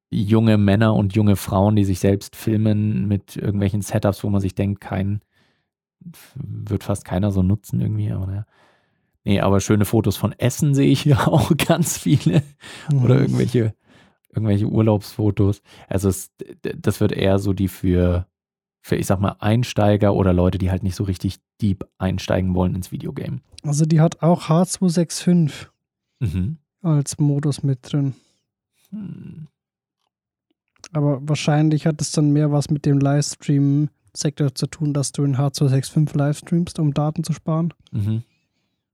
junge 0.10 0.58
Männer 0.58 0.96
und 0.96 1.16
junge 1.16 1.36
Frauen, 1.36 1.76
die 1.76 1.84
sich 1.84 2.00
selbst 2.00 2.36
filmen 2.36 3.08
mit 3.08 3.36
irgendwelchen 3.36 3.82
Setups, 3.82 4.24
wo 4.24 4.30
man 4.30 4.40
sich 4.40 4.56
denkt, 4.56 4.80
kein, 4.80 5.22
wird 6.36 6.84
fast 6.84 7.04
keiner 7.04 7.32
so 7.32 7.44
nutzen 7.44 7.82
irgendwie, 7.82 8.12
aber 8.12 8.28
naja. 8.28 8.46
Nee, 9.26 9.42
aber 9.42 9.60
schöne 9.60 9.86
Fotos 9.86 10.18
von 10.18 10.34
Essen 10.34 10.76
sehe 10.76 10.92
ich 10.92 11.02
hier 11.02 11.28
auch 11.28 11.52
ganz 11.58 11.98
viele. 11.98 12.44
Mhm. 12.92 13.04
Oder 13.04 13.20
irgendwelche, 13.20 13.74
irgendwelche 14.30 14.68
Urlaubsfotos. 14.68 15.62
Also 15.90 16.08
es, 16.08 16.32
das 16.62 17.02
wird 17.02 17.12
eher 17.12 17.40
so 17.40 17.52
die 17.52 17.68
für, 17.68 18.28
für, 18.86 18.98
ich 18.98 19.08
sag 19.08 19.20
mal, 19.20 19.36
Einsteiger 19.40 20.14
oder 20.14 20.32
Leute, 20.32 20.60
die 20.60 20.70
halt 20.70 20.84
nicht 20.84 20.94
so 20.94 21.06
richtig 21.06 21.40
deep 21.60 21.88
einsteigen 21.98 22.54
wollen 22.54 22.76
ins 22.76 22.92
Videogame. 22.92 23.40
Also 23.64 23.84
die 23.86 24.00
hat 24.00 24.22
auch 24.22 24.44
H265 24.44 25.70
mhm. 26.20 26.58
als 26.84 27.18
Modus 27.18 27.64
mit 27.64 27.80
drin. 27.82 28.14
Hm. 28.92 29.48
Aber 30.92 31.20
wahrscheinlich 31.28 31.88
hat 31.88 32.00
es 32.00 32.12
dann 32.12 32.32
mehr 32.32 32.52
was 32.52 32.70
mit 32.70 32.86
dem 32.86 33.00
Livestream-Sektor 33.00 34.54
zu 34.54 34.68
tun, 34.68 34.94
dass 34.94 35.12
du 35.12 35.24
in 35.24 35.36
H265 35.36 36.16
livestreamst, 36.16 36.78
um 36.78 36.94
Daten 36.94 37.24
zu 37.24 37.34
sparen. 37.34 37.74
Mhm. 37.92 38.22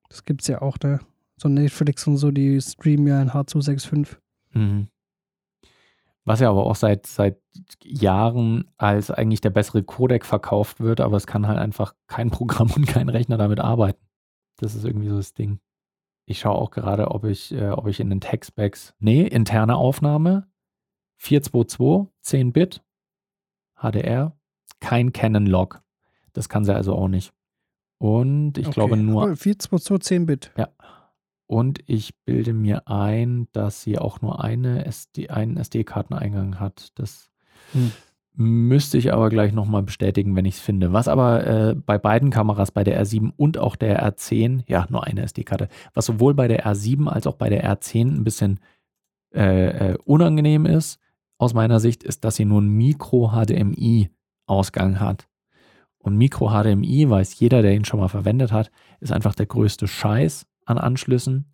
Das 0.07 0.23
gibt 0.23 0.43
es 0.43 0.47
ja 0.47 0.61
auch, 0.61 0.77
da. 0.77 1.01
So 1.35 1.49
Netflix 1.49 2.07
und 2.07 2.15
so, 2.15 2.31
die 2.31 2.61
streamen 2.61 3.07
ja 3.07 3.21
in 3.21 3.31
H265. 3.31 4.07
Mhm. 4.53 4.87
Was 6.23 6.39
ja 6.39 6.49
aber 6.49 6.65
auch 6.65 6.75
seit, 6.75 7.07
seit 7.07 7.39
Jahren 7.83 8.69
als 8.77 9.09
eigentlich 9.09 9.41
der 9.41 9.49
bessere 9.49 9.83
Codec 9.83 10.25
verkauft 10.25 10.79
wird, 10.79 11.01
aber 11.01 11.17
es 11.17 11.25
kann 11.25 11.47
halt 11.47 11.57
einfach 11.57 11.95
kein 12.07 12.29
Programm 12.29 12.71
und 12.75 12.87
kein 12.87 13.09
Rechner 13.09 13.37
damit 13.37 13.59
arbeiten. 13.59 14.05
Das 14.57 14.75
ist 14.75 14.85
irgendwie 14.85 15.09
so 15.09 15.17
das 15.17 15.33
Ding. 15.33 15.59
Ich 16.25 16.39
schaue 16.39 16.55
auch 16.55 16.71
gerade, 16.71 17.09
ob 17.09 17.23
ich, 17.25 17.51
äh, 17.51 17.69
ob 17.69 17.87
ich 17.87 17.99
in 17.99 18.09
den 18.09 18.21
Textbacks, 18.21 18.93
nee, 18.99 19.23
interne 19.23 19.75
Aufnahme, 19.75 20.47
422, 21.17 22.13
10 22.21 22.53
Bit, 22.53 22.83
HDR, 23.75 24.37
kein 24.79 25.13
Canon 25.13 25.47
Log. 25.47 25.81
Das 26.33 26.47
kann 26.47 26.63
sie 26.63 26.75
also 26.75 26.93
auch 26.95 27.07
nicht. 27.07 27.33
Und 27.97 28.57
ich 28.57 28.67
okay. 28.67 28.73
glaube 28.73 28.97
nur. 28.97 29.35
422 29.35 30.07
10 30.07 30.25
Bit. 30.25 30.51
Ja. 30.57 30.69
Und 31.51 31.83
ich 31.85 32.15
bilde 32.23 32.53
mir 32.53 32.87
ein, 32.87 33.49
dass 33.51 33.81
sie 33.81 33.99
auch 33.99 34.21
nur 34.21 34.41
eine 34.41 34.85
SD, 34.85 35.27
einen 35.27 35.57
SD-Karteneingang 35.57 36.61
hat. 36.61 36.93
Das 36.95 37.29
hm. 37.73 37.91
müsste 38.33 38.97
ich 38.97 39.11
aber 39.11 39.27
gleich 39.27 39.51
nochmal 39.51 39.83
bestätigen, 39.83 40.33
wenn 40.37 40.45
ich 40.45 40.55
es 40.55 40.61
finde. 40.61 40.93
Was 40.93 41.09
aber 41.09 41.45
äh, 41.45 41.75
bei 41.75 41.97
beiden 41.97 42.29
Kameras, 42.29 42.71
bei 42.71 42.85
der 42.85 43.03
R7 43.03 43.33
und 43.35 43.57
auch 43.57 43.75
der 43.75 44.01
R10, 44.01 44.63
ja, 44.67 44.87
nur 44.89 45.05
eine 45.05 45.23
SD-Karte, 45.23 45.67
was 45.93 46.05
sowohl 46.05 46.35
bei 46.35 46.47
der 46.47 46.65
R7 46.65 47.09
als 47.09 47.27
auch 47.27 47.35
bei 47.35 47.49
der 47.49 47.69
R10 47.69 48.15
ein 48.15 48.23
bisschen 48.23 48.61
äh, 49.35 49.91
äh, 49.91 49.97
unangenehm 50.05 50.65
ist, 50.65 51.01
aus 51.37 51.53
meiner 51.53 51.81
Sicht, 51.81 52.01
ist, 52.01 52.23
dass 52.23 52.37
sie 52.37 52.45
nur 52.45 52.61
einen 52.61 52.77
Micro-HDMI-Ausgang 52.77 55.01
hat. 55.01 55.27
Und 55.97 56.15
Micro-HDMI, 56.15 57.09
weiß 57.09 57.37
jeder, 57.37 57.61
der 57.61 57.73
ihn 57.73 57.83
schon 57.83 57.99
mal 57.99 58.07
verwendet 58.07 58.53
hat, 58.53 58.71
ist 59.01 59.11
einfach 59.11 59.35
der 59.35 59.47
größte 59.47 59.89
Scheiß 59.89 60.45
an 60.71 60.77
Anschlüssen, 60.77 61.45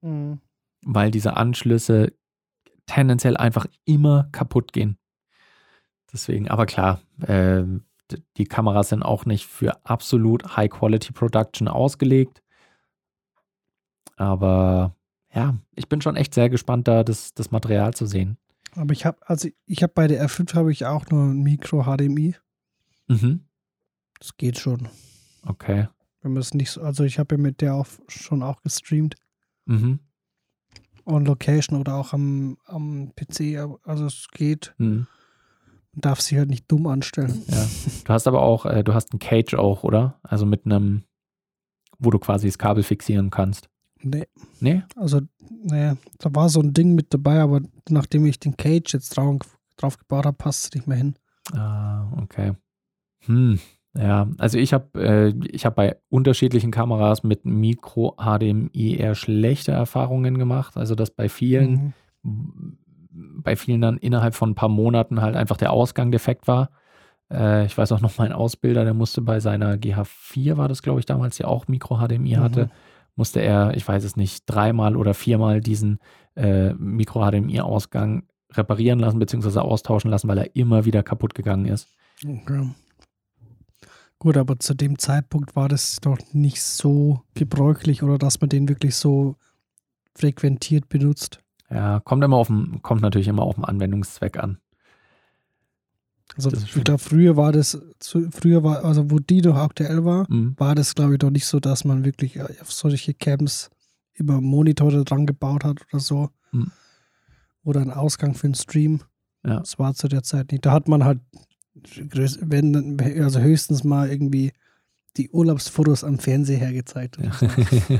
mhm. 0.00 0.40
weil 0.84 1.10
diese 1.10 1.36
Anschlüsse 1.36 2.12
tendenziell 2.86 3.36
einfach 3.36 3.66
immer 3.84 4.28
kaputt 4.32 4.72
gehen. 4.72 4.98
Deswegen, 6.12 6.48
aber 6.48 6.66
klar, 6.66 7.00
äh, 7.20 7.64
die 8.36 8.46
Kameras 8.46 8.88
sind 8.88 9.02
auch 9.02 9.26
nicht 9.26 9.46
für 9.46 9.84
absolut 9.84 10.56
High-Quality-Production 10.56 11.68
ausgelegt. 11.68 12.42
Aber 14.16 14.96
ja, 15.34 15.56
ich 15.76 15.88
bin 15.88 16.00
schon 16.00 16.16
echt 16.16 16.34
sehr 16.34 16.48
gespannt, 16.48 16.88
da 16.88 17.04
das, 17.04 17.34
das 17.34 17.50
Material 17.50 17.92
zu 17.94 18.06
sehen. 18.06 18.38
Aber 18.74 18.92
ich 18.92 19.04
habe, 19.04 19.18
also 19.26 19.48
ich 19.66 19.82
habe 19.82 19.92
bei 19.94 20.06
der 20.06 20.26
R5 20.26 20.54
habe 20.54 20.72
ich 20.72 20.86
auch 20.86 21.06
nur 21.10 21.24
ein 21.24 21.42
Micro-HDMI. 21.42 22.36
Mhm. 23.08 23.44
Das 24.18 24.36
geht 24.36 24.58
schon. 24.58 24.88
Okay. 25.46 25.88
Wenn 26.20 26.32
man 26.32 26.40
es 26.40 26.54
nicht 26.54 26.70
so, 26.70 26.82
also 26.82 27.04
ich 27.04 27.18
habe 27.18 27.36
ja 27.36 27.40
mit 27.40 27.60
der 27.60 27.74
auch 27.74 27.86
schon 28.08 28.42
auch 28.42 28.62
gestreamt. 28.62 29.14
Mhm. 29.66 30.00
On 31.04 31.24
Location 31.24 31.78
oder 31.78 31.94
auch 31.94 32.12
am, 32.12 32.58
am 32.66 33.12
PC, 33.14 33.56
also 33.84 34.06
es 34.06 34.28
geht. 34.32 34.74
Mhm. 34.78 35.06
Man 35.92 36.00
darf 36.00 36.20
sich 36.20 36.36
halt 36.36 36.50
nicht 36.50 36.70
dumm 36.70 36.86
anstellen. 36.86 37.42
Ja. 37.48 37.66
Du 38.04 38.12
hast 38.12 38.26
aber 38.26 38.42
auch, 38.42 38.66
äh, 38.66 38.84
du 38.84 38.94
hast 38.94 39.12
ein 39.14 39.18
Cage 39.18 39.54
auch, 39.54 39.84
oder? 39.84 40.18
Also 40.22 40.44
mit 40.44 40.66
einem, 40.66 41.04
wo 41.98 42.10
du 42.10 42.18
quasi 42.18 42.46
das 42.46 42.58
Kabel 42.58 42.82
fixieren 42.82 43.30
kannst. 43.30 43.68
Nee. 44.02 44.26
Nee? 44.60 44.82
Also, 44.96 45.20
naja, 45.64 45.96
da 46.18 46.34
war 46.34 46.48
so 46.48 46.60
ein 46.60 46.72
Ding 46.72 46.94
mit 46.94 47.12
dabei, 47.12 47.40
aber 47.40 47.62
nachdem 47.88 48.26
ich 48.26 48.38
den 48.38 48.56
Cage 48.56 48.92
jetzt 48.92 49.16
drauf, 49.16 49.58
drauf 49.76 49.98
gebaut 49.98 50.26
habe, 50.26 50.36
passt 50.36 50.66
es 50.66 50.74
nicht 50.74 50.86
mehr 50.86 50.98
hin. 50.98 51.14
Ah, 51.52 52.12
okay. 52.22 52.54
Hm, 53.24 53.58
ja, 53.96 54.28
also 54.38 54.58
ich 54.58 54.72
habe 54.72 55.00
äh, 55.00 55.34
ich 55.50 55.64
hab 55.64 55.74
bei 55.74 55.96
unterschiedlichen 56.08 56.70
Kameras 56.70 57.22
mit 57.22 57.44
Mikro 57.44 58.16
HDMI 58.18 58.96
eher 58.96 59.14
schlechte 59.14 59.72
Erfahrungen 59.72 60.38
gemacht. 60.38 60.76
Also 60.76 60.94
dass 60.94 61.10
bei 61.10 61.28
vielen, 61.28 61.94
mhm. 62.22 62.78
bei 63.42 63.56
vielen 63.56 63.80
dann 63.80 63.96
innerhalb 63.96 64.34
von 64.34 64.50
ein 64.50 64.54
paar 64.54 64.68
Monaten 64.68 65.20
halt 65.20 65.36
einfach 65.36 65.56
der 65.56 65.72
Ausgang 65.72 66.12
defekt 66.12 66.46
war. 66.46 66.70
Äh, 67.32 67.64
ich 67.66 67.76
weiß 67.76 67.92
auch 67.92 68.00
noch, 68.00 68.16
mein 68.18 68.32
Ausbilder, 68.32 68.84
der 68.84 68.94
musste 68.94 69.22
bei 69.22 69.40
seiner 69.40 69.74
GH4, 69.74 70.56
war 70.56 70.68
das 70.68 70.82
glaube 70.82 71.00
ich 71.00 71.06
damals, 71.06 71.36
die 71.36 71.44
auch 71.44 71.66
Mikro 71.66 71.96
HDMI 71.96 72.36
mhm. 72.36 72.40
hatte, 72.40 72.70
musste 73.16 73.40
er, 73.40 73.74
ich 73.74 73.88
weiß 73.88 74.04
es 74.04 74.16
nicht, 74.16 74.44
dreimal 74.46 74.96
oder 74.96 75.14
viermal 75.14 75.60
diesen 75.60 75.98
äh, 76.36 76.72
Mikro 76.74 77.28
HDMI-Ausgang 77.28 78.24
reparieren 78.52 79.00
lassen 79.00 79.18
bzw. 79.18 79.58
austauschen 79.58 80.10
lassen, 80.10 80.28
weil 80.28 80.38
er 80.38 80.54
immer 80.54 80.84
wieder 80.84 81.02
kaputt 81.02 81.34
gegangen 81.34 81.66
ist. 81.66 81.88
Okay. 82.24 82.68
Gut, 84.18 84.36
aber 84.36 84.58
zu 84.58 84.74
dem 84.74 84.98
Zeitpunkt 84.98 85.54
war 85.54 85.68
das 85.68 85.98
doch 86.00 86.18
nicht 86.32 86.62
so 86.62 87.22
gebräuchlich 87.34 88.02
oder 88.02 88.18
dass 88.18 88.40
man 88.40 88.50
den 88.50 88.68
wirklich 88.68 88.96
so 88.96 89.36
frequentiert 90.14 90.88
benutzt. 90.88 91.40
Ja, 91.70 92.00
kommt 92.00 92.24
immer 92.24 92.36
auf 92.36 92.48
den, 92.48 92.82
kommt 92.82 93.02
natürlich 93.02 93.28
immer 93.28 93.42
auf 93.42 93.54
den 93.54 93.64
Anwendungszweck 93.64 94.38
an. 94.38 94.58
Also 96.36 96.50
glaube, 96.82 96.98
früher 96.98 97.36
war 97.36 97.52
das, 97.52 97.80
früher 98.30 98.62
war, 98.62 98.84
also 98.84 99.10
wo 99.10 99.18
die 99.18 99.40
noch 99.40 99.56
aktuell 99.56 100.04
war, 100.04 100.30
mhm. 100.30 100.54
war 100.58 100.74
das, 100.74 100.94
glaube 100.94 101.14
ich, 101.14 101.18
doch 101.18 101.30
nicht 101.30 101.46
so, 101.46 101.58
dass 101.58 101.84
man 101.84 102.04
wirklich 102.04 102.40
auf 102.40 102.70
solche 102.70 103.14
Cams 103.14 103.70
immer 104.14 104.40
Monitore 104.40 105.04
dran 105.04 105.26
gebaut 105.26 105.64
hat 105.64 105.80
oder 105.90 106.00
so. 106.00 106.28
Mhm. 106.52 106.70
Oder 107.64 107.80
einen 107.80 107.90
Ausgang 107.90 108.34
für 108.34 108.46
einen 108.46 108.54
Stream. 108.54 109.00
Ja. 109.44 109.60
Das 109.60 109.78
war 109.78 109.94
zu 109.94 110.08
der 110.08 110.22
Zeit 110.22 110.52
nicht. 110.52 110.66
Da 110.66 110.72
hat 110.72 110.88
man 110.88 111.04
halt 111.04 111.20
wenn, 112.40 113.00
also 113.22 113.40
höchstens 113.40 113.84
mal 113.84 114.10
irgendwie 114.10 114.52
die 115.16 115.30
Urlaubsfotos 115.30 116.04
am 116.04 116.18
Fernseher 116.18 116.58
hergezeigt. 116.58 117.18
Ja. 117.18 117.32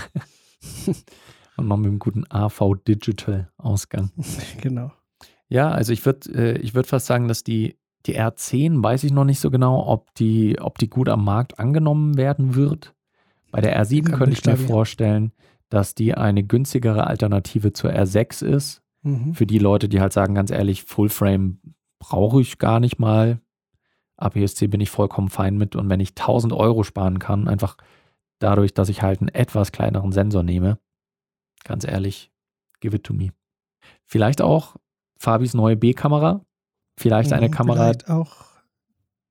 Und 1.57 1.67
noch 1.67 1.77
mit 1.77 1.89
einem 1.89 1.99
guten 1.99 2.25
AV 2.31 2.77
Digital 2.87 3.51
Ausgang. 3.59 4.11
Genau. 4.61 4.93
Ja, 5.49 5.71
also 5.71 5.93
ich 5.93 6.05
würde 6.05 6.31
äh, 6.35 6.59
ich 6.59 6.75
würd 6.75 6.87
fast 6.87 7.07
sagen, 7.07 7.27
dass 7.27 7.43
die, 7.43 7.79
die 8.07 8.21
R10, 8.21 8.83
weiß 8.83 9.03
ich 9.05 9.13
noch 9.13 9.25
nicht 9.25 9.41
so 9.41 9.51
genau, 9.51 9.87
ob 9.87 10.15
die, 10.15 10.59
ob 10.61 10.79
die 10.79 10.91
gut 10.91 11.09
am 11.09 11.25
Markt 11.25 11.59
angenommen 11.59 12.19
werden 12.19 12.55
wird. 12.55 12.95
Bei 13.51 13.63
der 13.63 13.83
R7 13.83 14.11
könnte 14.11 14.33
ich 14.33 14.45
mir 14.45 14.59
vorstellen, 14.59 15.33
dass 15.71 15.95
die 15.95 16.15
eine 16.15 16.45
günstigere 16.45 17.07
Alternative 17.07 17.73
zur 17.73 17.91
R6 17.91 18.45
ist. 18.45 18.83
Mhm. 19.03 19.35
Für 19.35 19.47
die 19.47 19.59
Leute, 19.59 19.89
die 19.89 20.01
halt 20.01 20.13
sagen, 20.13 20.35
ganz 20.35 20.51
ehrlich, 20.51 20.85
Fullframe 20.85 21.59
brauche 21.99 22.41
ich 22.41 22.59
gar 22.59 22.79
nicht 22.79 22.99
mal. 22.99 23.41
APS-C 24.19 24.67
bin 24.67 24.81
ich 24.81 24.91
vollkommen 24.91 25.31
fein 25.31 25.57
mit. 25.57 25.77
Und 25.77 25.89
wenn 25.89 26.01
ich 26.01 26.11
1000 26.11 26.53
Euro 26.53 26.83
sparen 26.83 27.19
kann, 27.19 27.49
einfach 27.49 27.77
dadurch, 28.39 28.75
dass 28.75 28.89
ich 28.89 29.03
halt 29.03 29.21
einen 29.21 29.29
etwas 29.29 29.73
kleineren 29.73 30.13
Sensor 30.13 30.43
nehme, 30.43 30.79
ganz 31.65 31.85
ehrlich, 31.85 32.31
give 32.81 32.95
it 32.95 33.05
to 33.05 33.15
me. 33.15 33.31
Vielleicht 34.05 34.43
auch 34.43 34.77
Fabis 35.19 35.55
neue 35.55 35.77
B-Kamera. 35.77 36.45
Vielleicht 36.97 37.33
eine 37.33 37.49
mhm, 37.49 37.53
Kamera. 37.53 37.83
Vielleicht 37.85 38.11
auch 38.11 38.37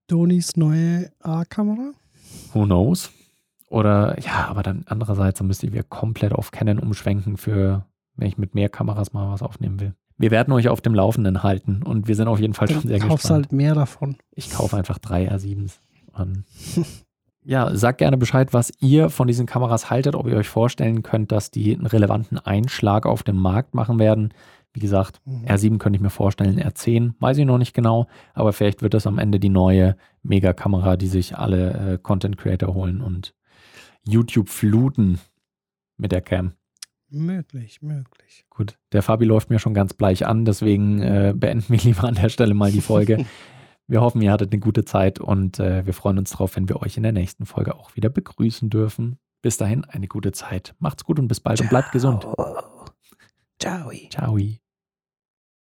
Donis 0.08 0.56
neue 0.56 1.12
A-Kamera. 1.20 1.92
Who 2.54 2.66
knows? 2.66 3.12
Oder 3.70 4.18
ja, 4.22 4.48
aber 4.48 4.64
dann 4.64 4.84
andererseits, 4.88 5.40
dann 5.40 5.48
müsste 5.48 5.68
ich 5.68 5.74
wieder 5.74 5.84
komplett 5.84 6.32
auf 6.32 6.52
Canon 6.52 6.80
umschwenken 6.80 7.36
für, 7.36 7.86
wenn 8.16 8.28
ich 8.28 8.38
mit 8.38 8.56
mehr 8.56 8.70
Kameras 8.70 9.12
mal 9.12 9.30
was 9.30 9.42
aufnehmen 9.42 9.80
will. 9.82 9.94
Wir 10.18 10.32
werden 10.32 10.52
euch 10.52 10.68
auf 10.68 10.82
dem 10.82 10.96
Laufenden 10.96 11.44
halten 11.44 11.84
und 11.84 12.08
wir 12.08 12.16
sind 12.16 12.28
auf 12.28 12.40
jeden 12.40 12.54
Fall 12.54 12.68
schon 12.70 12.82
sehr 12.82 13.00
gespannt. 13.00 13.24
Du 13.24 13.30
halt 13.30 13.52
mehr 13.52 13.76
davon. 13.76 14.18
Ich 14.32 14.50
kaufe 14.50 14.76
einfach 14.76 14.98
drei 14.98 15.32
R7s. 15.32 15.74
ja, 17.44 17.76
sagt 17.76 18.00
gerne 18.00 18.18
Bescheid, 18.18 18.52
was 18.52 18.74
ihr 18.80 19.10
von 19.10 19.28
diesen 19.28 19.46
Kameras 19.46 19.92
haltet, 19.92 20.16
ob 20.16 20.28
ihr 20.28 20.36
euch 20.36 20.50
vorstellen 20.50 21.04
könnt, 21.04 21.32
dass 21.32 21.52
die 21.52 21.76
einen 21.76 21.86
relevanten 21.86 22.40
Einschlag 22.40 23.06
auf 23.06 23.22
dem 23.22 23.38
Markt 23.38 23.76
machen 23.76 24.00
werden. 24.00 24.34
Wie 24.74 24.80
gesagt, 24.80 25.22
mhm. 25.26 25.46
R7 25.46 25.78
könnte 25.78 25.98
ich 25.98 26.02
mir 26.02 26.10
vorstellen, 26.10 26.60
R10 26.60 27.14
weiß 27.20 27.38
ich 27.38 27.46
noch 27.46 27.58
nicht 27.58 27.74
genau, 27.74 28.08
aber 28.34 28.54
vielleicht 28.54 28.82
wird 28.82 28.94
das 28.94 29.08
am 29.08 29.20
Ende 29.20 29.40
die 29.40 29.50
neue 29.50 29.96
Mega-Kamera, 30.24 30.98
die 30.98 31.08
sich 31.08 31.38
alle 31.38 31.94
äh, 31.94 31.98
Content 31.98 32.38
Creator 32.38 32.74
holen 32.74 33.02
und 33.02 33.34
YouTube 34.08 34.50
fluten 34.50 35.20
mit 35.98 36.12
der 36.12 36.22
Cam. 36.22 36.54
Möglich, 37.10 37.82
möglich. 37.82 38.46
Gut, 38.50 38.78
der 38.92 39.02
Fabi 39.02 39.26
läuft 39.26 39.50
mir 39.50 39.60
schon 39.60 39.74
ganz 39.74 39.94
bleich 39.94 40.26
an, 40.26 40.46
deswegen 40.46 41.02
äh, 41.02 41.34
beenden 41.36 41.70
wir 41.70 41.80
lieber 41.84 42.04
an 42.04 42.16
der 42.16 42.30
Stelle 42.30 42.54
mal 42.54 42.72
die 42.72 42.82
Folge. 42.82 43.26
wir 43.88 44.02
hoffen, 44.02 44.22
ihr 44.22 44.32
hattet 44.32 44.52
eine 44.52 44.60
gute 44.60 44.84
Zeit 44.84 45.20
und 45.20 45.60
äh, 45.60 45.86
wir 45.86 45.94
freuen 45.94 46.18
uns 46.18 46.32
drauf, 46.32 46.56
wenn 46.56 46.68
wir 46.68 46.82
euch 46.82 46.98
in 46.98 47.04
der 47.04 47.14
nächsten 47.14 47.46
Folge 47.46 47.76
auch 47.76 47.96
wieder 47.96 48.10
begrüßen 48.10 48.70
dürfen. 48.70 49.18
Bis 49.42 49.58
dahin 49.58 49.86
eine 49.86 50.08
gute 50.08 50.32
Zeit. 50.32 50.76
Macht's 50.80 51.04
gut 51.04 51.20
und 51.20 51.28
bis 51.28 51.40
bald 51.40 51.58
Ciao. 51.58 51.66
und 51.66 51.70
bleibt 51.70 51.92
gesund. 51.92 52.28
Ciao. 53.60 53.92
Ciao. 54.10 54.38